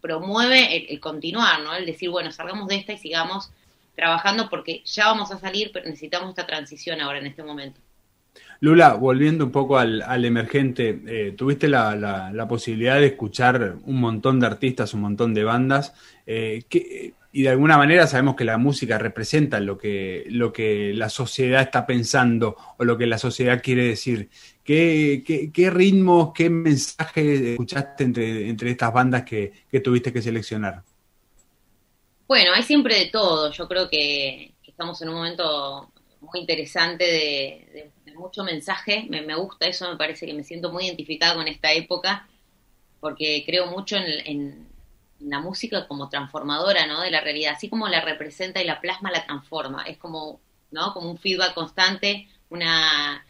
promueve 0.01 0.93
el, 0.93 1.01
continuar, 1.01 1.61
¿no? 1.63 1.75
El 1.75 1.87
decir, 1.87 2.11
bueno, 2.11 2.33
salgamos 2.33 2.69
de 2.69 2.77
esta 2.77 2.93
y 2.93 2.99
sigamos 2.99 3.51
trabajando 3.95 4.49
porque 4.49 4.83
ya 4.85 5.07
vamos 5.07 5.31
a 5.31 5.39
salir, 5.39 5.71
pero 5.73 5.87
necesitamos 5.87 6.31
esta 6.31 6.47
transición 6.47 7.01
ahora 7.01 7.19
en 7.19 7.27
este 7.27 7.43
momento. 7.43 7.81
Lula, 8.61 8.95
volviendo 8.95 9.47
un 9.47 9.51
poco 9.51 9.79
al, 9.79 10.25
emergente, 10.25 11.01
eh, 11.07 11.35
tuviste 11.37 11.67
la, 11.67 11.97
la, 11.97 12.49
posibilidad 12.49 12.97
de 12.97 13.07
escuchar 13.07 13.77
un 13.85 14.01
montón 14.01 14.39
de 14.39 14.47
artistas, 14.47 14.93
un 14.93 15.01
montón 15.01 15.33
de 15.33 15.45
bandas, 15.45 15.95
eh, 16.27 16.63
y 17.33 17.43
de 17.43 17.49
alguna 17.49 17.79
manera 17.79 18.07
sabemos 18.07 18.35
que 18.35 18.45
la 18.45 18.59
música 18.59 18.99
representa 18.99 19.61
lo 19.61 19.79
que, 19.79 20.27
lo 20.29 20.53
que 20.53 20.93
la 20.95 21.09
sociedad 21.09 21.63
está 21.63 21.87
pensando 21.87 22.57
o 22.77 22.85
lo 22.85 22.99
que 22.99 23.07
la 23.07 23.19
sociedad 23.19 23.63
quiere 23.63 23.85
decir. 23.85 24.29
¿Qué, 24.71 25.51
qué, 25.53 25.69
ritmos, 25.69 26.31
qué 26.33 26.49
mensajes 26.49 27.41
escuchaste 27.41 28.05
entre, 28.05 28.49
entre 28.49 28.71
estas 28.71 28.93
bandas 28.93 29.25
que, 29.25 29.53
tuviste 29.83 30.13
que 30.13 30.23
seleccionar? 30.23 30.85
Bueno, 32.29 32.53
hay 32.55 32.63
siempre 32.63 32.97
de 32.97 33.07
todo. 33.07 33.51
Yo 33.51 33.67
creo 33.67 33.91
que, 33.91 34.55
estamos 34.65 35.03
en 35.03 35.09
un 35.09 35.17
momento 35.17 35.91
muy 36.21 36.39
interesante 36.39 37.05
de, 37.05 37.91
mucho 38.15 38.45
mensaje. 38.45 39.09
Me, 39.11 39.35
gusta 39.35 39.67
eso, 39.67 39.91
me 39.91 39.97
parece 39.97 40.25
que 40.25 40.35
me 40.35 40.45
siento 40.45 40.71
muy 40.71 40.87
identificada 40.87 41.35
con 41.35 41.49
esta 41.49 41.73
época, 41.73 42.29
porque 43.01 43.43
creo 43.45 43.67
mucho 43.67 43.97
en, 43.97 44.69
la 45.19 45.41
música 45.41 45.89
como 45.89 46.09
transformadora, 46.09 46.87
¿no? 46.87 47.01
De 47.01 47.11
la 47.11 47.21
realidad, 47.21 47.55
así 47.57 47.69
como 47.69 47.89
la 47.89 48.03
representa 48.03 48.63
y 48.63 48.67
la 48.67 48.81
plasma, 48.81 49.11
la 49.11 49.27
transforma. 49.27 49.83
Es 49.83 49.99
como, 49.99 50.41
¿no? 50.71 50.95
Como 50.95 51.11
un 51.11 51.19
feedback 51.19 51.55
constante, 51.55 52.29
una 52.51 53.25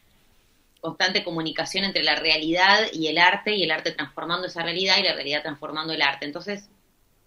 constante 0.80 1.24
comunicación 1.24 1.84
entre 1.84 2.02
la 2.02 2.16
realidad 2.16 2.86
y 2.92 3.08
el 3.08 3.18
arte, 3.18 3.54
y 3.54 3.62
el 3.62 3.70
arte 3.70 3.92
transformando 3.92 4.46
esa 4.46 4.62
realidad 4.62 4.96
y 4.98 5.02
la 5.02 5.14
realidad 5.14 5.42
transformando 5.42 5.92
el 5.92 6.02
arte. 6.02 6.24
Entonces, 6.26 6.68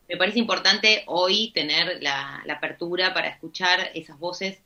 me 0.09 0.17
parece 0.17 0.39
importante 0.39 1.03
hoy 1.07 1.51
tener 1.53 2.01
la, 2.01 2.43
apertura 2.49 3.13
para 3.13 3.29
escuchar 3.29 3.91
esas 3.93 4.19
voces, 4.19 4.59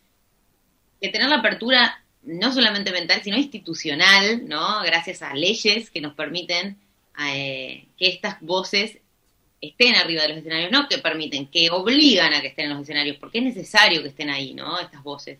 que 0.99 1.09
tener 1.09 1.29
la 1.29 1.37
apertura 1.37 2.03
no 2.23 2.51
solamente 2.51 2.91
mental, 2.91 3.21
sino 3.23 3.37
institucional, 3.37 4.47
¿no? 4.47 4.81
Gracias 4.83 5.21
a 5.21 5.33
leyes 5.33 5.89
que 5.89 6.01
nos 6.01 6.13
permiten 6.15 6.77
eh, 7.25 7.85
que 7.97 8.07
estas 8.07 8.41
voces 8.41 8.97
estén 9.61 9.95
arriba 9.95 10.23
de 10.23 10.29
los 10.29 10.37
escenarios, 10.39 10.71
no 10.71 10.87
que 10.87 10.97
permiten, 10.97 11.47
que 11.47 11.69
obligan 11.71 12.33
a 12.33 12.41
que 12.41 12.47
estén 12.47 12.65
en 12.65 12.71
los 12.71 12.81
escenarios, 12.81 13.17
porque 13.17 13.39
es 13.39 13.43
necesario 13.43 14.01
que 14.01 14.09
estén 14.09 14.29
ahí, 14.29 14.53
¿no? 14.53 14.79
Estas 14.79 15.03
voces 15.03 15.39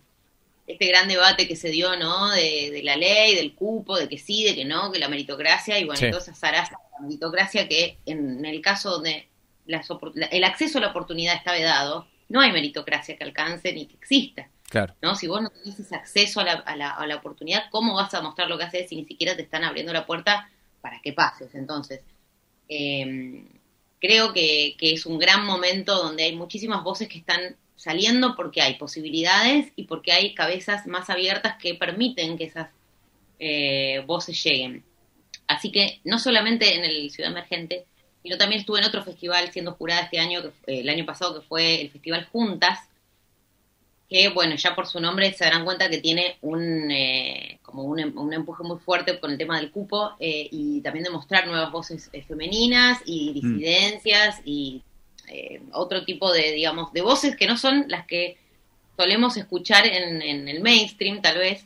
este 0.67 0.85
gran 0.85 1.07
debate 1.07 1.47
que 1.47 1.55
se 1.55 1.69
dio, 1.69 1.95
¿no? 1.95 2.29
De, 2.31 2.81
la 2.83 2.97
ley, 2.97 3.35
del 3.35 3.55
cupo, 3.55 3.97
de 3.97 4.09
que 4.09 4.17
sí, 4.17 4.43
de 4.43 4.53
que 4.53 4.65
no, 4.65 4.91
que 4.91 4.99
la 4.99 5.07
meritocracia, 5.07 5.79
y 5.79 5.85
bueno, 5.85 6.01
entonces 6.05 6.35
esas 6.35 6.69
la 6.69 6.99
meritocracia 6.99 7.67
que 7.69 7.97
en, 8.05 8.45
el 8.45 8.61
caso 8.61 8.91
donde 8.91 9.29
el 9.65 10.43
acceso 10.43 10.77
a 10.77 10.81
la 10.81 10.89
oportunidad 10.89 11.35
está 11.35 11.53
vedado, 11.53 12.07
no 12.27 12.41
hay 12.41 12.51
meritocracia 12.51 13.17
que 13.17 13.23
alcance 13.23 13.71
ni 13.71 13.87
que 13.87 13.95
exista. 13.95 14.49
Claro. 14.69 14.93
¿no? 15.01 15.15
Si 15.15 15.27
vos 15.27 15.41
no 15.41 15.49
tenés 15.49 15.93
acceso 15.93 16.41
a 16.41 16.43
la, 16.43 16.51
a, 16.51 16.75
la, 16.75 16.91
a 16.91 17.07
la, 17.07 17.15
oportunidad, 17.15 17.69
¿cómo 17.71 17.95
vas 17.95 18.13
a 18.13 18.21
mostrar 18.21 18.49
lo 18.49 18.57
que 18.57 18.65
haces 18.65 18.89
si 18.89 18.97
ni 18.97 19.05
siquiera 19.05 19.37
te 19.37 19.43
están 19.43 19.63
abriendo 19.63 19.93
la 19.93 20.05
puerta 20.05 20.49
para 20.81 20.99
que 21.01 21.13
pases? 21.13 21.55
Entonces, 21.55 22.01
em, 22.67 23.47
creo 24.01 24.33
que, 24.33 24.75
que 24.77 24.91
es 24.91 25.05
un 25.05 25.17
gran 25.17 25.45
momento 25.45 25.95
donde 25.95 26.23
hay 26.23 26.35
muchísimas 26.35 26.83
voces 26.83 27.07
que 27.07 27.19
están 27.19 27.55
saliendo 27.77 28.35
porque 28.35 28.61
hay 28.61 28.73
posibilidades 28.73 29.71
y 29.75 29.83
porque 29.83 30.11
hay 30.11 30.33
cabezas 30.33 30.85
más 30.87 31.09
abiertas 31.09 31.55
que 31.61 31.75
permiten 31.75 32.37
que 32.37 32.45
esas 32.45 32.69
eh, 33.39 34.03
voces 34.05 34.43
lleguen. 34.43 34.83
Así 35.47 35.71
que 35.71 36.01
no 36.03 36.19
solamente 36.19 36.75
en 36.75 36.83
el 36.83 37.09
Ciudad 37.11 37.31
Emergente, 37.31 37.85
sino 38.23 38.37
también 38.37 38.59
estuve 38.59 38.79
en 38.79 38.85
otro 38.85 39.03
festival 39.03 39.51
siendo 39.51 39.73
jurada 39.73 40.01
este 40.01 40.19
año, 40.19 40.41
que, 40.41 40.79
el 40.79 40.89
año 40.89 41.05
pasado, 41.05 41.39
que 41.39 41.47
fue 41.47 41.79
el 41.79 41.91
Festival 41.91 42.25
Juntas, 42.25 42.79
que 44.09 44.29
bueno, 44.29 44.55
ya 44.55 44.73
por 44.73 44.87
su 44.87 44.99
nombre 44.99 45.31
se 45.33 45.43
darán 45.43 45.63
cuenta 45.63 45.89
que 45.89 45.99
tiene 45.99 46.37
un, 46.41 46.89
eh, 46.89 47.59
como 47.61 47.83
un, 47.83 47.99
un, 48.17 48.33
empuje 48.33 48.63
muy 48.63 48.79
fuerte 48.79 49.19
con 49.19 49.31
el 49.31 49.37
tema 49.37 49.59
del 49.59 49.69
cupo 49.69 50.13
eh, 50.19 50.47
y 50.49 50.81
también 50.81 51.03
de 51.03 51.09
mostrar 51.09 51.45
nuevas 51.45 51.71
voces 51.71 52.09
femeninas 52.27 53.01
y 53.05 53.29
mm. 53.29 53.33
disidencias 53.33 54.41
y 54.45 54.81
eh, 55.27 55.61
otro 55.73 56.05
tipo 56.05 56.31
de, 56.31 56.53
digamos, 56.53 56.93
de 56.93 57.01
voces 57.01 57.35
que 57.35 57.47
no 57.47 57.57
son 57.57 57.85
las 57.87 58.05
que 58.05 58.37
solemos 58.95 59.37
escuchar 59.37 59.85
en, 59.85 60.21
el 60.47 60.61
mainstream, 60.61 61.21
tal 61.21 61.37
vez. 61.37 61.65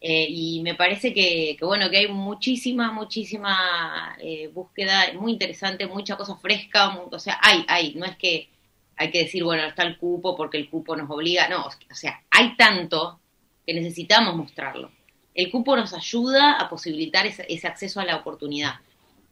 Eh, 0.00 0.26
y 0.28 0.60
me 0.62 0.74
parece 0.74 1.14
que, 1.14 1.56
bueno, 1.62 1.88
que 1.88 1.98
hay 1.98 2.08
muchísima, 2.08 2.92
muchísima 2.92 4.16
eh, 4.20 4.48
búsqueda 4.48 5.12
muy 5.14 5.32
interesante, 5.32 5.86
mucha 5.86 6.16
cosa 6.16 6.36
fresca, 6.36 6.94
o 7.10 7.18
sea, 7.18 7.38
hay, 7.40 7.64
hay, 7.68 7.94
no 7.94 8.04
es 8.04 8.16
que 8.16 8.50
hay 8.96 9.10
que 9.10 9.20
decir, 9.20 9.44
bueno, 9.44 9.64
está 9.64 9.82
el 9.82 9.96
cupo 9.96 10.36
porque 10.36 10.58
el 10.58 10.68
cupo 10.68 10.94
nos 10.94 11.10
obliga, 11.10 11.48
no, 11.48 11.64
o 11.64 11.94
sea, 11.94 12.22
hay 12.30 12.54
tanto 12.56 13.18
que 13.66 13.72
necesitamos 13.72 14.36
mostrarlo. 14.36 14.90
El 15.34 15.50
cupo 15.50 15.74
nos 15.74 15.94
ayuda 15.94 16.58
a 16.58 16.68
posibilitar 16.68 17.26
ese 17.26 17.66
acceso 17.66 17.98
a 17.98 18.04
la 18.04 18.16
oportunidad 18.16 18.74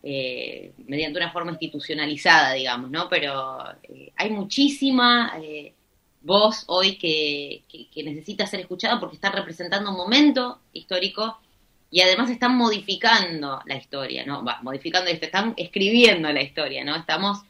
eh, 0.02 0.72
mediante 0.86 1.18
una 1.18 1.30
forma 1.30 1.52
institucionalizada, 1.52 2.54
digamos, 2.54 2.90
¿no? 2.90 3.08
Pero 3.08 3.62
eh, 3.84 4.12
hay 4.16 4.30
muchísima 4.30 5.34
eh, 5.40 5.74
voz 6.22 6.64
hoy 6.66 6.96
que, 6.96 7.62
necesita 8.02 8.46
ser 8.46 8.60
escuchada 8.60 8.98
porque 8.98 9.16
está 9.16 9.30
representando 9.30 9.90
un 9.90 9.96
momento 9.96 10.58
histórico 10.72 11.38
y 11.90 12.00
además 12.00 12.30
están 12.30 12.56
modificando 12.56 13.60
la 13.64 13.76
historia, 13.76 14.24
¿no? 14.26 14.44
Va, 14.44 14.58
modificando 14.62 15.10
esto, 15.10 15.26
están 15.26 15.54
escribiendo 15.56 16.32
la 16.32 16.42
historia, 16.42 16.84
¿no? 16.84 16.96
Estamos 16.96 17.42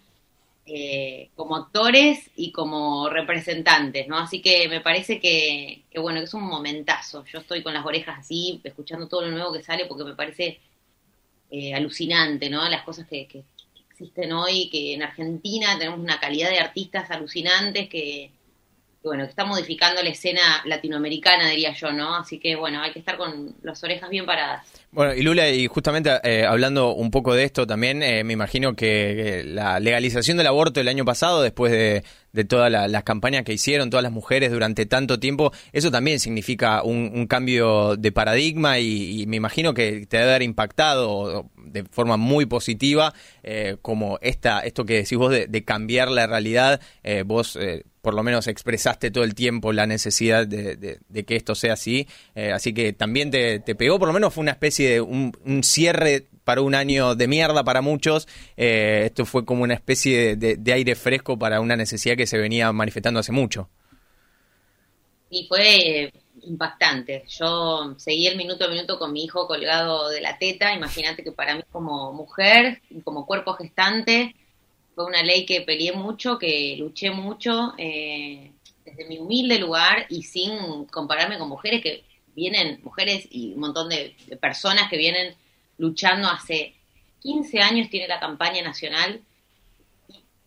eh, 0.66 1.30
como 1.34 1.56
actores 1.56 2.30
y 2.36 2.52
como 2.52 3.08
representantes, 3.08 4.08
¿no? 4.08 4.18
Así 4.18 4.42
que 4.42 4.68
me 4.68 4.80
parece 4.80 5.20
que, 5.20 5.84
que, 5.90 5.98
bueno, 6.00 6.18
que 6.18 6.24
es 6.24 6.34
un 6.34 6.44
momentazo. 6.44 7.24
Yo 7.24 7.38
estoy 7.38 7.62
con 7.62 7.72
las 7.72 7.86
orejas 7.86 8.18
así, 8.18 8.60
escuchando 8.62 9.08
todo 9.08 9.22
lo 9.22 9.30
nuevo 9.30 9.52
que 9.52 9.62
sale 9.62 9.86
porque 9.86 10.04
me 10.04 10.14
parece 10.14 10.60
eh, 11.54 11.74
alucinante, 11.74 12.48
¿no? 12.48 12.66
Las 12.66 12.82
cosas 12.82 13.06
que, 13.06 13.28
existen 13.90 14.32
hoy, 14.32 14.70
que 14.70 14.94
en 14.94 15.02
Argentina 15.02 15.76
tenemos 15.78 16.00
una 16.00 16.18
calidad 16.18 16.48
de 16.48 16.58
artistas 16.58 17.10
alucinantes 17.10 17.90
que, 17.90 18.30
bueno, 19.04 19.24
que 19.24 19.30
está 19.30 19.44
modificando 19.44 20.02
la 20.02 20.08
escena 20.08 20.62
latinoamericana, 20.64 21.50
diría 21.50 21.74
yo, 21.74 21.92
¿no? 21.92 22.16
Así 22.16 22.38
que, 22.38 22.56
bueno, 22.56 22.80
hay 22.80 22.92
que 22.92 23.00
estar 23.00 23.18
con 23.18 23.54
las 23.62 23.84
orejas 23.84 24.08
bien 24.08 24.24
paradas. 24.24 24.66
Bueno, 24.92 25.14
y 25.14 25.20
Lula, 25.20 25.50
y 25.50 25.66
justamente 25.66 26.10
eh, 26.24 26.46
hablando 26.46 26.94
un 26.94 27.10
poco 27.10 27.34
de 27.34 27.44
esto 27.44 27.66
también, 27.66 28.02
eh, 28.02 28.24
me 28.24 28.32
imagino 28.32 28.74
que 28.74 29.42
la 29.44 29.78
legalización 29.78 30.38
del 30.38 30.46
aborto 30.46 30.80
el 30.80 30.88
año 30.88 31.04
pasado, 31.04 31.42
después 31.42 31.70
de, 31.70 32.02
de 32.32 32.44
todas 32.44 32.70
las 32.70 33.02
campañas 33.04 33.44
que 33.44 33.52
hicieron 33.52 33.90
todas 33.90 34.02
las 34.02 34.12
mujeres 34.12 34.50
durante 34.50 34.86
tanto 34.86 35.20
tiempo, 35.20 35.52
eso 35.72 35.90
también 35.90 36.18
significa 36.18 36.82
un, 36.82 37.26
cambio 37.26 37.96
de 37.96 38.12
paradigma 38.12 38.78
y, 38.78 39.24
me 39.26 39.36
imagino 39.36 39.74
que 39.74 40.06
te 40.06 40.18
debe 40.18 40.30
haber 40.30 40.42
impactado 40.42 41.50
de 41.56 41.84
forma 41.84 42.16
muy 42.16 42.46
positiva 42.46 43.14
eh, 43.42 43.76
como 43.80 44.18
esta, 44.20 44.60
esto 44.60 44.84
que 44.84 44.94
decís 44.94 45.16
vos 45.16 45.30
de, 45.30 45.64
cambiar 45.64 46.10
la 46.10 46.26
realidad, 46.26 46.80
eh, 47.04 47.22
vos 47.24 47.56
eh, 47.56 47.84
por 48.00 48.14
lo 48.14 48.22
menos 48.22 48.48
expresaste 48.48 49.10
todo 49.10 49.24
el 49.24 49.34
tiempo 49.34 49.72
la 49.72 49.86
necesidad 49.86 50.46
de, 50.46 50.98
que 51.24 51.36
esto 51.36 51.54
sea 51.54 51.74
así, 51.74 52.08
así 52.34 52.74
que 52.74 52.92
también 52.92 53.30
te, 53.30 53.60
pegó, 53.60 53.98
por 53.98 54.08
lo 54.08 54.14
menos 54.14 54.34
fue 54.34 54.42
una 54.42 54.50
especie 54.52 54.90
de 54.90 55.00
un 55.00 55.60
cierre 55.62 56.26
un 56.60 56.74
año 56.74 57.14
de 57.14 57.28
mierda 57.28 57.64
para 57.64 57.80
muchos. 57.80 58.28
Eh, 58.56 59.04
esto 59.06 59.24
fue 59.24 59.44
como 59.44 59.62
una 59.62 59.74
especie 59.74 60.36
de, 60.36 60.72
aire 60.72 60.94
fresco 60.94 61.38
para 61.38 61.60
una 61.60 61.76
necesidad 61.76 62.16
que 62.16 62.26
se 62.26 62.38
venía 62.38 62.72
manifestando 62.72 63.20
hace 63.20 63.32
mucho. 63.32 63.68
Y 65.30 65.46
fue 65.46 66.12
impactante. 66.42 67.24
Yo 67.28 67.94
seguí 67.96 68.26
el 68.26 68.36
minuto 68.36 68.64
a 68.64 68.68
minuto 68.68 68.98
con 68.98 69.12
mi 69.12 69.24
hijo 69.24 69.46
colgado 69.46 70.08
de 70.08 70.20
la 70.20 70.38
teta. 70.38 70.74
Imagínate 70.74 71.22
que 71.22 71.32
para 71.32 71.54
mí 71.54 71.62
como 71.70 72.12
mujer, 72.12 72.82
como 73.04 73.26
cuerpo 73.26 73.54
gestante, 73.54 74.34
fue 74.94 75.06
una 75.06 75.22
ley 75.22 75.46
que 75.46 75.62
peleé 75.62 75.92
mucho, 75.92 76.38
que 76.38 76.76
luché 76.78 77.10
mucho 77.10 77.74
eh, 77.78 78.52
desde 78.84 79.06
mi 79.06 79.18
humilde 79.18 79.58
lugar 79.58 80.06
y 80.08 80.22
sin 80.22 80.84
compararme 80.86 81.38
con 81.38 81.48
mujeres 81.48 81.82
que 81.82 82.04
vienen, 82.34 82.80
mujeres 82.82 83.26
y 83.30 83.52
un 83.54 83.60
montón 83.60 83.88
de 83.88 84.14
personas 84.40 84.88
que 84.90 84.96
vienen 84.96 85.34
luchando 85.82 86.28
hace 86.28 86.76
15 87.22 87.60
años, 87.60 87.90
tiene 87.90 88.06
la 88.06 88.20
campaña 88.20 88.62
nacional. 88.62 89.20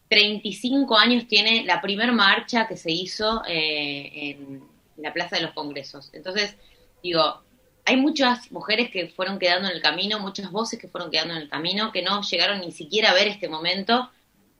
35 0.10 0.98
años 0.98 1.28
tiene 1.28 1.66
la 1.66 1.82
primer 1.82 2.14
marcha 2.14 2.68
que 2.68 2.78
se 2.78 2.90
hizo 2.90 3.44
eh, 3.46 4.32
en 4.32 4.64
la 4.96 5.12
Plaza 5.12 5.36
de 5.36 5.42
los 5.42 5.52
Congresos. 5.52 6.10
Entonces, 6.14 6.56
digo, 7.04 7.42
hay 7.84 7.98
muchas 7.98 8.50
mujeres 8.50 8.90
que 8.90 9.10
fueron 9.10 9.38
quedando 9.38 9.68
en 9.68 9.76
el 9.76 9.82
camino, 9.82 10.20
muchas 10.20 10.52
voces 10.52 10.80
que 10.80 10.88
fueron 10.88 11.12
quedando 11.12 11.34
en 11.34 11.42
el 11.42 11.50
camino, 11.50 11.92
que 11.92 12.02
no 12.02 12.22
llegaron 12.22 12.62
ni 12.62 12.72
siquiera 12.72 13.12
a 13.12 13.14
ver 13.14 13.28
este 13.28 13.50
momento, 13.50 14.10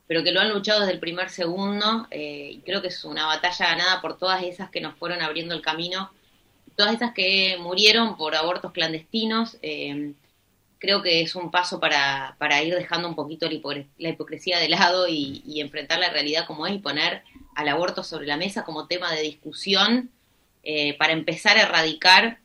pero 0.08 0.26
que 0.26 0.34
lo 0.34 0.42
han 0.42 0.52
luchado 0.52 0.82
desde 0.82 0.94
el 0.94 1.00
primer 1.00 1.30
segundo, 1.30 2.06
eh, 2.12 2.50
y 2.52 2.60
creo 2.60 2.82
que 2.82 2.90
es 2.90 3.06
una 3.06 3.26
batalla 3.28 3.68
ganada 3.68 4.02
por 4.02 4.18
todas 4.18 4.44
esas 4.44 4.70
que 4.70 4.82
nos 4.82 4.96
fueron 4.98 5.22
abriendo 5.22 5.56
el 5.56 5.62
camino, 5.62 6.12
todas 6.76 6.96
esas 6.96 7.14
que 7.14 7.58
murieron 7.62 8.18
por 8.18 8.36
abortos 8.36 8.74
clandestinos. 8.74 9.58
Eh, 9.62 10.14
creo 10.80 11.02
que 11.02 11.22
es 11.22 11.36
un 11.36 11.52
paso 11.52 11.80
para, 11.80 12.36
para 12.40 12.62
ir 12.62 12.76
dejando 12.76 13.08
un 13.08 13.16
poquito 13.16 13.48
la, 13.50 14.10
hipocresía 14.10 14.60
de 14.60 14.70
lado 14.70 15.08
y, 15.08 15.44
y, 15.46 15.62
enfrentar 15.62 16.00
la 16.00 16.10
realidad 16.10 16.46
como 16.46 16.68
es 16.68 16.74
y 16.74 16.80
poner 16.80 17.24
al 17.56 17.70
aborto 17.70 18.04
sobre 18.04 18.28
la 18.28 18.38
mesa 18.38 18.64
como 18.64 18.88
tema 18.88 19.12
de 19.14 19.22
discusión 19.22 20.12
eh, 20.64 20.98
para 20.98 21.14
empezar 21.14 21.58
a 21.58 21.62
erradicar 21.62 22.40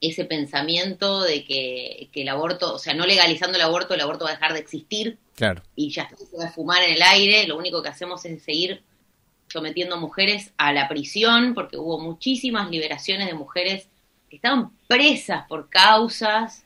ese 0.00 0.24
pensamiento 0.26 1.22
de 1.22 1.44
que, 1.44 2.10
el 2.12 2.28
aborto, 2.28 2.74
o 2.74 2.78
sea, 2.78 2.94
no 2.94 3.06
legalizando 3.06 3.56
el 3.56 3.62
aborto, 3.62 3.94
el 3.94 4.00
aborto 4.00 4.24
va 4.24 4.30
a 4.30 4.34
dejar 4.34 4.52
de 4.52 4.60
existir 4.60 5.18
claro. 5.34 5.62
y 5.74 5.90
ya 5.90 6.08
se 6.10 6.36
va 6.36 6.44
a 6.44 6.52
fumar 6.52 6.82
en 6.82 6.94
el 6.94 7.02
aire, 7.02 7.46
lo 7.46 7.56
único 7.56 7.82
que 7.82 7.88
hacemos 7.88 8.24
es 8.24 8.42
seguir 8.42 8.82
sometiendo 9.48 9.96
mujeres 9.96 10.52
a 10.58 10.72
la 10.72 10.88
prisión, 10.88 11.54
porque 11.54 11.78
hubo 11.78 11.98
muchísimas 11.98 12.70
liberaciones 12.70 13.28
de 13.28 13.34
mujeres 13.34 13.88
que 14.28 14.36
estaban 14.36 14.70
presas 14.86 15.46
por 15.48 15.70
causas 15.70 16.64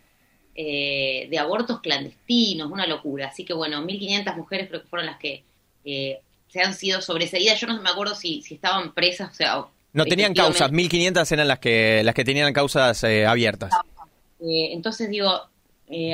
eh, 0.54 1.28
de 1.30 1.38
abortos 1.38 1.80
clandestinos, 1.80 2.70
una 2.70 2.86
locura. 2.86 3.28
Así 3.28 3.42
que 3.42 3.54
bueno, 3.54 3.82
1.500 3.82 4.36
mujeres 4.36 4.68
creo 4.68 4.82
que 4.82 4.88
fueron 4.88 5.06
las 5.06 5.18
que 5.18 5.42
eh, 5.82 6.20
se 6.48 6.60
han 6.60 6.74
sido 6.74 7.00
sobreseídas. 7.00 7.58
Yo 7.58 7.66
no 7.68 7.80
me 7.80 7.88
acuerdo 7.88 8.14
si, 8.14 8.42
si 8.42 8.54
estaban 8.54 8.92
presas, 8.92 9.30
o 9.30 9.34
sea... 9.34 9.64
No 9.94 10.04
tenían 10.04 10.34
causas, 10.34 10.70
1.500 10.70 11.32
eran 11.32 11.48
las 11.48 11.58
que, 11.58 12.02
las 12.04 12.14
que 12.14 12.24
tenían 12.24 12.52
causas 12.52 13.02
eh, 13.04 13.26
abiertas. 13.26 13.72
entonces 14.40 15.10
digo, 15.10 15.28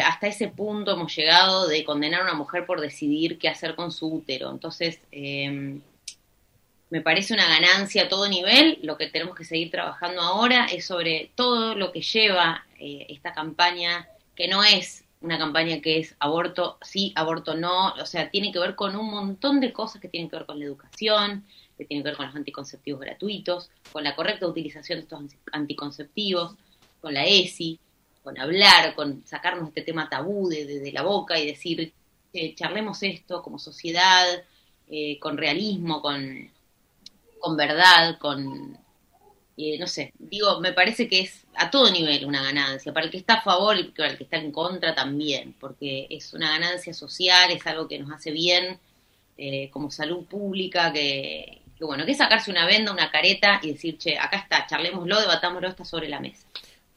hasta 0.04 0.26
ese 0.26 0.48
punto 0.48 0.92
hemos 0.92 1.14
llegado 1.14 1.68
de 1.68 1.84
condenar 1.84 2.22
a 2.22 2.24
una 2.24 2.34
mujer 2.34 2.66
por 2.66 2.80
decidir 2.80 3.38
qué 3.38 3.48
hacer 3.48 3.76
con 3.76 3.92
su 3.92 4.12
útero. 4.12 4.50
Entonces, 4.50 4.98
me 5.12 7.00
parece 7.02 7.34
una 7.34 7.46
ganancia 7.46 8.04
a 8.04 8.08
todo 8.08 8.28
nivel. 8.28 8.80
Lo 8.82 8.96
que 8.96 9.06
tenemos 9.06 9.36
que 9.36 9.44
seguir 9.44 9.70
trabajando 9.70 10.22
ahora 10.22 10.66
es 10.66 10.84
sobre 10.84 11.30
todo 11.36 11.76
lo 11.76 11.92
que 11.92 12.02
lleva 12.02 12.66
esta 12.80 13.32
campaña 13.32 14.08
que 14.38 14.46
no 14.46 14.62
es 14.62 15.04
una 15.20 15.36
campaña 15.36 15.80
que 15.80 15.98
es 15.98 16.14
aborto 16.20 16.78
sí, 16.80 17.12
aborto 17.16 17.56
no, 17.56 17.92
o 17.94 18.06
sea, 18.06 18.30
tiene 18.30 18.52
que 18.52 18.60
ver 18.60 18.76
con 18.76 18.94
un 18.94 19.10
montón 19.10 19.58
de 19.58 19.72
cosas 19.72 20.00
que 20.00 20.08
tienen 20.08 20.30
que 20.30 20.36
ver 20.36 20.46
con 20.46 20.60
la 20.60 20.64
educación, 20.64 21.44
que 21.76 21.84
tienen 21.84 22.04
que 22.04 22.10
ver 22.10 22.16
con 22.16 22.26
los 22.26 22.36
anticonceptivos 22.36 23.00
gratuitos, 23.00 23.68
con 23.90 24.04
la 24.04 24.14
correcta 24.14 24.46
utilización 24.46 25.00
de 25.00 25.02
estos 25.02 25.20
anticonceptivos, 25.50 26.54
con 27.00 27.14
la 27.14 27.24
ESI, 27.24 27.80
con 28.22 28.38
hablar, 28.38 28.94
con 28.94 29.26
sacarnos 29.26 29.70
este 29.70 29.82
tema 29.82 30.08
tabú 30.08 30.48
de, 30.48 30.88
la 30.92 31.02
boca 31.02 31.36
y 31.36 31.44
decir, 31.44 31.92
eh, 32.32 32.54
charlemos 32.54 33.02
esto 33.02 33.42
como 33.42 33.58
sociedad, 33.58 34.24
eh, 34.88 35.18
con 35.18 35.36
realismo, 35.36 36.00
con, 36.00 36.48
con 37.40 37.56
verdad, 37.56 38.18
con 38.20 38.78
no 39.78 39.88
sé, 39.88 40.12
digo, 40.18 40.60
me 40.60 40.72
parece 40.72 41.08
que 41.08 41.20
es 41.20 41.44
a 41.56 41.68
todo 41.68 41.90
nivel 41.90 42.24
una 42.24 42.42
ganancia, 42.42 42.92
para 42.92 43.06
el 43.06 43.10
que 43.10 43.18
está 43.18 43.34
a 43.34 43.42
favor 43.42 43.76
y 43.76 43.84
para 43.90 44.10
el 44.10 44.16
que 44.16 44.22
está 44.22 44.36
en 44.36 44.52
contra 44.52 44.94
también, 44.94 45.54
porque 45.58 46.06
es 46.10 46.32
una 46.32 46.50
ganancia 46.50 46.94
social, 46.94 47.50
es 47.50 47.66
algo 47.66 47.88
que 47.88 47.98
nos 47.98 48.12
hace 48.12 48.30
bien 48.30 48.78
eh, 49.36 49.68
como 49.72 49.90
salud 49.90 50.24
pública, 50.26 50.92
que, 50.92 51.62
que, 51.76 51.84
bueno, 51.84 52.06
que 52.06 52.12
es 52.12 52.18
sacarse 52.18 52.52
una 52.52 52.66
venda, 52.66 52.92
una 52.92 53.10
careta 53.10 53.58
y 53.62 53.72
decir, 53.72 53.98
che, 53.98 54.16
acá 54.16 54.36
está, 54.36 54.66
charlémoslo, 54.66 55.20
debatámoslo, 55.20 55.68
está 55.68 55.84
sobre 55.84 56.08
la 56.08 56.20
mesa. 56.20 56.46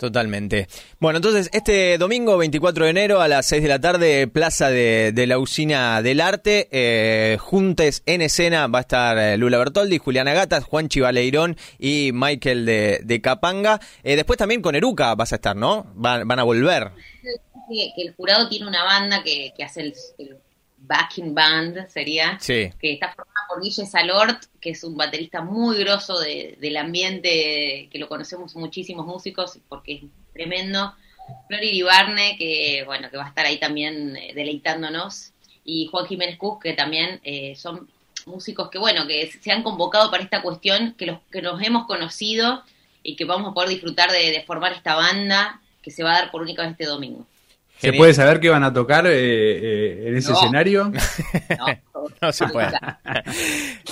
Totalmente. 0.02 0.68
Bueno, 1.00 1.18
entonces 1.18 1.52
este 1.54 2.00
domingo 2.00 2.36
24 2.36 2.86
de 2.86 2.90
enero 2.90 3.22
a 3.22 3.28
las 3.28 3.46
6 3.46 3.62
de 3.62 3.70
la 3.70 3.80
tarde, 3.80 4.28
Plaza 4.28 4.72
de, 4.72 5.14
la 5.28 5.38
Usina 5.38 6.02
del 6.02 6.22
Arte, 6.22 6.68
eh, 6.72 7.38
Juntes 7.40 8.02
en 8.08 8.24
escena, 8.24 8.66
va 8.66 8.80
a 8.80 8.82
estar 8.82 9.16
eh, 9.20 9.38
Lula 9.38 9.60
Bertoldi, 9.60 10.00
Juliana 10.00 10.34
Gatas, 10.34 10.64
Juan 10.64 10.90
Chivaleirón 10.90 11.56
y 11.78 12.10
Michael 12.16 12.66
de, 12.66 13.22
Capanga. 13.22 13.80
Eh, 14.02 14.16
después 14.16 14.40
también 14.40 14.64
con 14.64 14.74
Eruca 14.74 15.14
vas 15.14 15.34
a 15.34 15.36
estar, 15.36 15.56
¿no? 15.56 15.86
Van, 15.94 16.32
a 16.32 16.44
volver. 16.44 16.94
Que, 17.70 17.94
el 18.02 18.16
jurado 18.16 18.50
tiene 18.50 18.68
una 18.68 18.84
banda 18.84 19.22
que, 19.22 19.54
hace 19.64 19.82
el 19.82 19.94
backing 20.82 21.34
band 21.34 21.88
sería, 21.88 22.38
que 22.46 22.74
está 22.82 23.14
formada 23.14 23.48
por 23.48 23.62
Guille 23.62 23.86
Salort, 23.86 24.44
que 24.60 24.72
es 24.72 24.84
un 24.84 24.98
baterista 24.98 25.42
muy 25.42 25.78
grosso 25.80 26.20
del 26.20 26.78
ambiente, 26.78 27.88
que 27.92 28.00
lo 28.00 28.08
conocemos 28.08 28.56
muchísimos 28.56 29.06
músicos 29.06 29.60
porque 29.70 29.94
es 29.94 30.02
tremendo. 30.34 30.94
Flori 31.48 31.70
Ibarne, 31.70 32.36
que 32.38 32.84
bueno, 32.86 33.10
que 33.10 33.18
va 33.18 33.26
a 33.26 33.30
estar 33.30 33.46
ahí 33.46 33.58
también 33.60 34.18
eh, 34.18 34.34
deleitándonos, 34.36 35.32
y 35.64 35.88
Juan 35.88 36.08
Jiménez 36.08 36.38
Cus, 36.38 36.60
que 36.60 36.74
también 36.74 37.22
eh, 37.24 37.56
son 37.56 37.88
músicos 38.26 38.70
que 38.70 38.78
bueno, 38.78 39.08
que 39.08 39.32
se 39.32 39.52
han 39.52 39.64
convocado 39.64 40.12
para 40.12 40.24
esta 40.24 40.42
cuestión, 40.42 40.94
que 40.98 41.06
los 41.06 41.20
que 41.32 41.42
nos 41.42 41.62
hemos 41.62 41.86
conocido 41.86 42.64
y 43.04 43.16
que 43.16 43.26
vamos 43.26 43.52
a 43.52 43.54
poder 43.54 43.70
disfrutar 43.70 44.12
de, 44.12 44.32
de 44.32 44.44
formar 44.44 44.74
esta 44.74 44.96
banda 44.96 45.62
que 45.82 45.92
se 45.92 46.04
va 46.04 46.12
a 46.12 46.22
dar 46.22 46.32
por 46.32 46.42
única 46.42 46.64
vez 46.64 46.72
este 46.72 46.86
domingo. 46.86 47.26
¿Se 47.82 47.94
puede 47.94 48.14
saber 48.14 48.40
qué 48.40 48.50
van 48.50 48.64
a 48.64 48.72
tocar 48.72 49.08
eh, 49.08 49.12
eh, 49.14 50.08
en 50.08 50.18
ese 50.18 50.34
escenario? 50.34 50.92
No, 51.94 52.08
no 52.20 52.32
se 52.32 52.48
puede. 52.48 52.72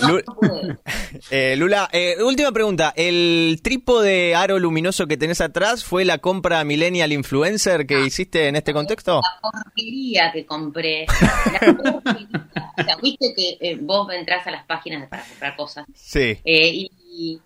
Eh, 1.31 1.55
Lula, 1.57 1.89
última 2.23 2.51
pregunta. 2.51 2.93
¿El 2.95 3.59
trípode 3.63 4.35
aro 4.35 4.57
luminoso 4.57 5.07
que 5.07 5.17
tenés 5.17 5.41
atrás 5.41 5.83
fue 5.83 6.05
la 6.05 6.17
compra 6.19 6.63
Millennial 6.63 7.11
Influencer 7.11 7.85
que 7.85 8.05
hiciste 8.05 8.47
en 8.47 8.55
este 8.55 8.73
contexto? 8.73 9.21
La 9.21 9.39
porquería 9.41 10.31
que 10.31 10.45
compré. 10.45 11.05
o 11.05 12.83
sea, 12.83 12.95
viste 13.01 13.33
que 13.35 13.77
vos 13.81 14.11
entras 14.11 14.45
a 14.47 14.51
las 14.51 14.65
páginas 14.65 15.07
para 15.09 15.23
comprar 15.23 15.55
cosas. 15.55 15.85
Sí. 15.93 16.39
y, 16.45 16.91
y 17.11 17.41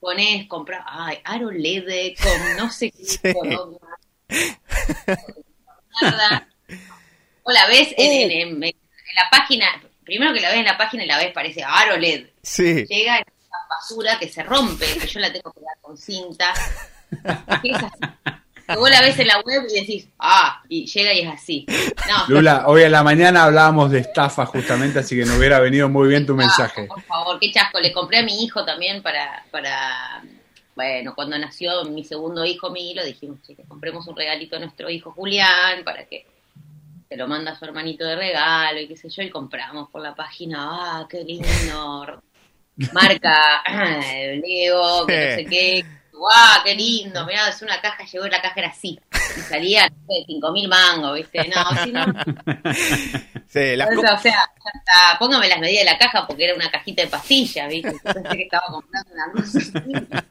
ponés, 0.00 0.46
comprar, 0.48 0.82
ay, 0.86 1.18
aro 1.24 1.50
LED 1.50 2.14
con 2.20 2.56
no 2.56 2.70
sé 2.70 2.90
qué. 2.90 3.46
O 7.44 7.50
la 7.50 7.66
ves 7.66 7.94
en, 7.96 8.60
la 8.60 9.30
página, 9.30 9.66
primero 10.04 10.32
que 10.32 10.40
la 10.40 10.50
ves 10.50 10.58
en 10.58 10.64
la 10.64 10.78
página 10.78 11.04
y 11.04 11.06
la 11.06 11.18
ves 11.18 11.32
parece 11.32 11.62
aro 11.64 11.96
LED. 11.96 12.26
Sí. 12.42 12.86
Llega 12.86 13.18
esa 13.18 13.56
basura 13.68 14.18
que 14.18 14.28
se 14.28 14.42
rompe, 14.42 14.86
que 15.00 15.06
yo 15.06 15.20
la 15.20 15.32
tengo 15.32 15.52
que 15.52 15.60
dar 15.60 15.76
con 15.80 15.96
cinta. 15.96 16.52
Es 17.10 17.20
así. 17.46 17.72
Que 18.66 18.76
vos 18.76 18.88
la 18.88 19.00
ves 19.00 19.18
en 19.18 19.26
la 19.26 19.40
web 19.40 19.64
y 19.68 19.80
decís, 19.80 20.08
ah, 20.20 20.62
y 20.68 20.86
llega 20.86 21.12
y 21.12 21.20
es 21.20 21.28
así. 21.28 21.66
Lula, 22.28 22.64
hoy 22.68 22.82
en 22.82 22.92
la 22.92 23.02
mañana 23.02 23.44
hablábamos 23.44 23.90
de 23.90 23.98
estafa 23.98 24.46
justamente, 24.46 25.00
así 25.00 25.16
que 25.16 25.24
no 25.24 25.36
hubiera 25.36 25.58
venido 25.58 25.88
muy 25.88 26.08
bien 26.08 26.24
tu 26.24 26.34
mensaje. 26.34 26.84
Por 26.84 27.02
favor, 27.02 27.38
qué 27.40 27.50
chasco. 27.50 27.80
Le 27.80 27.92
compré 27.92 28.18
a 28.18 28.22
mi 28.22 28.44
hijo 28.44 28.64
también 28.64 29.02
para, 29.02 29.44
para 29.50 30.22
bueno, 30.74 31.14
cuando 31.14 31.38
nació 31.38 31.84
mi 31.84 32.04
segundo 32.04 32.44
hijo 32.44 32.70
Milo, 32.70 33.04
dijimos, 33.04 33.38
que 33.46 33.54
compremos 33.64 34.06
un 34.08 34.16
regalito 34.16 34.56
a 34.56 34.60
nuestro 34.60 34.88
hijo 34.88 35.12
Julián 35.12 35.84
para 35.84 36.04
que 36.04 36.26
se 37.08 37.16
lo 37.16 37.28
manda 37.28 37.52
a 37.52 37.58
su 37.58 37.64
hermanito 37.64 38.04
de 38.04 38.16
regalo 38.16 38.80
y 38.80 38.88
qué 38.88 38.96
sé 38.96 39.10
yo, 39.10 39.22
y 39.22 39.30
compramos 39.30 39.90
por 39.90 40.00
la 40.00 40.14
página, 40.14 40.58
ah, 40.60 41.06
qué 41.08 41.22
lindo, 41.24 42.22
marca 42.92 43.62
Leo, 44.42 45.06
que 45.06 45.28
no 45.28 45.34
sé 45.36 45.44
qué, 45.44 45.84
guau, 46.22 46.62
qué 46.64 46.74
lindo, 46.74 47.26
mirá, 47.26 47.48
es 47.48 47.60
una 47.62 47.80
caja, 47.80 48.04
llegó 48.04 48.26
la 48.28 48.40
caja 48.40 48.54
era 48.60 48.68
así, 48.68 48.98
y 49.36 49.40
salía, 49.40 49.88
no 49.88 49.96
sé, 50.06 50.24
cinco 50.26 50.52
mil 50.52 50.68
mangos, 50.68 51.16
¿viste? 51.16 51.48
No, 51.48 51.82
si 51.82 51.92
no... 51.92 52.04
Sí, 53.52 53.76
las 53.76 53.86
o 53.90 54.00
sea, 54.00 54.16
ya 54.22 54.50
está, 54.72 55.18
póngame 55.18 55.46
las 55.46 55.60
medidas 55.60 55.84
de 55.84 55.90
la 55.90 55.98
caja 55.98 56.26
porque 56.26 56.44
era 56.44 56.54
una 56.54 56.70
cajita 56.70 57.02
de 57.02 57.08
pastillas, 57.08 57.68
¿viste? 57.68 57.90
Entonces 57.90 58.32
que 58.32 58.42
estaba 58.44 58.64
comprando 58.68 59.10
una 59.12 59.30
cosa 59.30 59.82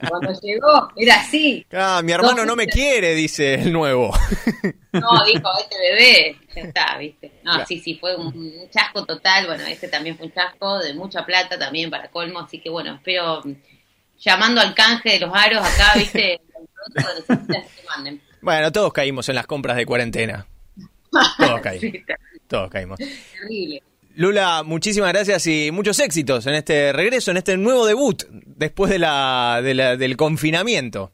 Cuando 0.09 0.41
llegó, 0.41 0.89
era 0.97 1.15
así. 1.17 1.63
Ah, 1.71 2.01
mi 2.03 2.13
hermano 2.13 2.45
no 2.45 2.55
me 2.55 2.65
quiere, 2.65 3.13
dice 3.13 3.55
el 3.55 3.71
nuevo. 3.71 4.11
No, 4.93 5.23
dijo, 5.23 5.49
este 5.57 5.77
bebé, 5.79 6.37
ya 6.53 6.61
está, 6.63 6.97
¿viste? 6.97 7.31
No, 7.43 7.65
sí, 7.65 7.79
sí, 7.79 7.95
fue 7.95 8.13
un 8.13 8.69
chasco 8.69 9.05
total. 9.05 9.47
Bueno, 9.47 9.63
este 9.67 9.87
también 9.87 10.17
fue 10.17 10.25
un 10.25 10.33
chasco 10.33 10.79
de 10.79 10.93
mucha 10.93 11.25
plata 11.25 11.57
también 11.57 11.89
para 11.89 12.09
colmo, 12.09 12.41
así 12.41 12.59
que 12.59 12.69
bueno, 12.69 12.95
espero 12.95 13.41
llamando 14.21 14.61
al 14.61 14.73
canje 14.73 15.11
de 15.11 15.19
los 15.19 15.33
aros 15.33 15.65
acá, 15.65 15.93
¿viste? 15.97 16.39
Bueno, 18.41 18.71
todos 18.71 18.93
caímos 18.93 19.27
en 19.29 19.35
las 19.35 19.47
compras 19.47 19.75
de 19.75 19.85
cuarentena. 19.85 20.45
Todos 21.37 21.61
caímos. 21.63 22.01
Todos 22.47 22.69
caímos. 22.69 22.97
Terrible. 22.97 23.83
Lula, 24.15 24.63
muchísimas 24.63 25.13
gracias 25.13 25.47
y 25.47 25.71
muchos 25.71 25.97
éxitos 25.99 26.45
en 26.45 26.55
este 26.55 26.91
regreso, 26.91 27.31
en 27.31 27.37
este 27.37 27.55
nuevo 27.55 27.85
debut 27.85 28.23
después 28.29 28.91
de 28.91 28.99
la, 28.99 29.61
del 29.61 30.17
confinamiento. 30.17 31.11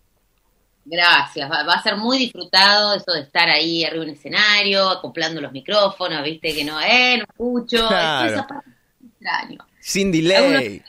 Gracias, 0.84 1.52
va, 1.52 1.74
a 1.74 1.84
ser 1.84 1.98
muy 1.98 2.18
disfrutado 2.18 2.96
eso 2.96 3.12
de 3.12 3.22
estar 3.22 3.50
ahí 3.50 3.84
arriba 3.84 4.04
en 4.06 4.10
un 4.10 4.16
escenario, 4.16 4.90
acoplando 4.90 5.42
los 5.42 5.52
micrófonos, 5.52 6.24
viste 6.24 6.56
que 6.56 6.64
no, 6.64 6.80
eh, 6.82 7.18
no 7.18 7.24
escucho. 7.24 7.88
año. 7.90 9.60
Sin 9.80 10.12
delay. 10.12 10.82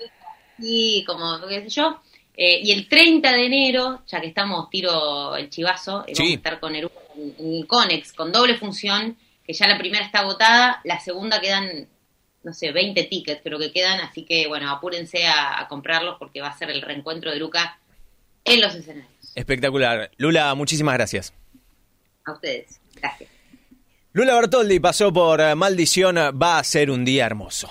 Sí, 0.59 1.05
como 1.07 1.47
qué 1.47 1.63
sé 1.63 1.69
yo. 1.69 2.01
Eh, 2.41 2.61
y 2.63 2.71
el 2.71 2.89
30 2.89 3.33
de 3.33 3.47
enero, 3.47 4.03
ya 4.07 4.21
que 4.21 4.29
estamos 4.29 4.71
tiro 4.71 5.35
el 5.35 5.51
chivazo, 5.51 6.05
eh, 6.07 6.13
vamos 6.17 6.31
a 6.31 6.35
estar 6.37 6.61
con 6.61 6.77
el, 6.77 6.89
Conex, 7.67 8.13
con 8.13 8.31
doble 8.31 8.57
función, 8.57 9.17
que 9.45 9.53
ya 9.53 9.67
la 9.67 9.77
primera 9.77 10.05
está 10.05 10.21
agotada, 10.21 10.81
la 10.85 11.01
segunda 11.01 11.41
quedan, 11.41 11.89
no 12.45 12.55
sé, 12.55 12.71
20 12.71 13.03
tickets 13.05 13.41
creo 13.43 13.59
que 13.59 13.73
quedan, 13.73 13.99
así 13.99 14.25
que 14.25 14.47
bueno, 14.47 14.71
apúrense 14.71 15.27
a, 15.27 15.59
a 15.59 15.67
comprarlos 15.67 16.15
porque 16.21 16.41
va 16.41 16.47
a 16.47 16.57
ser 16.57 16.71
el 16.71 16.81
reencuentro 16.81 17.33
de 17.33 17.41
Luca 17.41 17.81
en 18.45 18.61
los 18.61 18.73
escenarios. 18.73 19.33
Espectacular. 19.35 20.13
Lula, 20.17 20.55
muchísimas 20.55 20.95
gracias. 20.95 21.35
A 22.25 22.35
ustedes. 22.35 22.81
Gracias. 22.95 23.31
Lula 24.13 24.37
Bertoldi 24.37 24.79
pasó 24.79 25.13
por 25.13 25.57
Maldición, 25.57 26.17
va 26.41 26.61
a 26.61 26.65
ser 26.65 26.93
un 26.93 27.05
día 27.05 27.27
hermoso. 27.27 27.69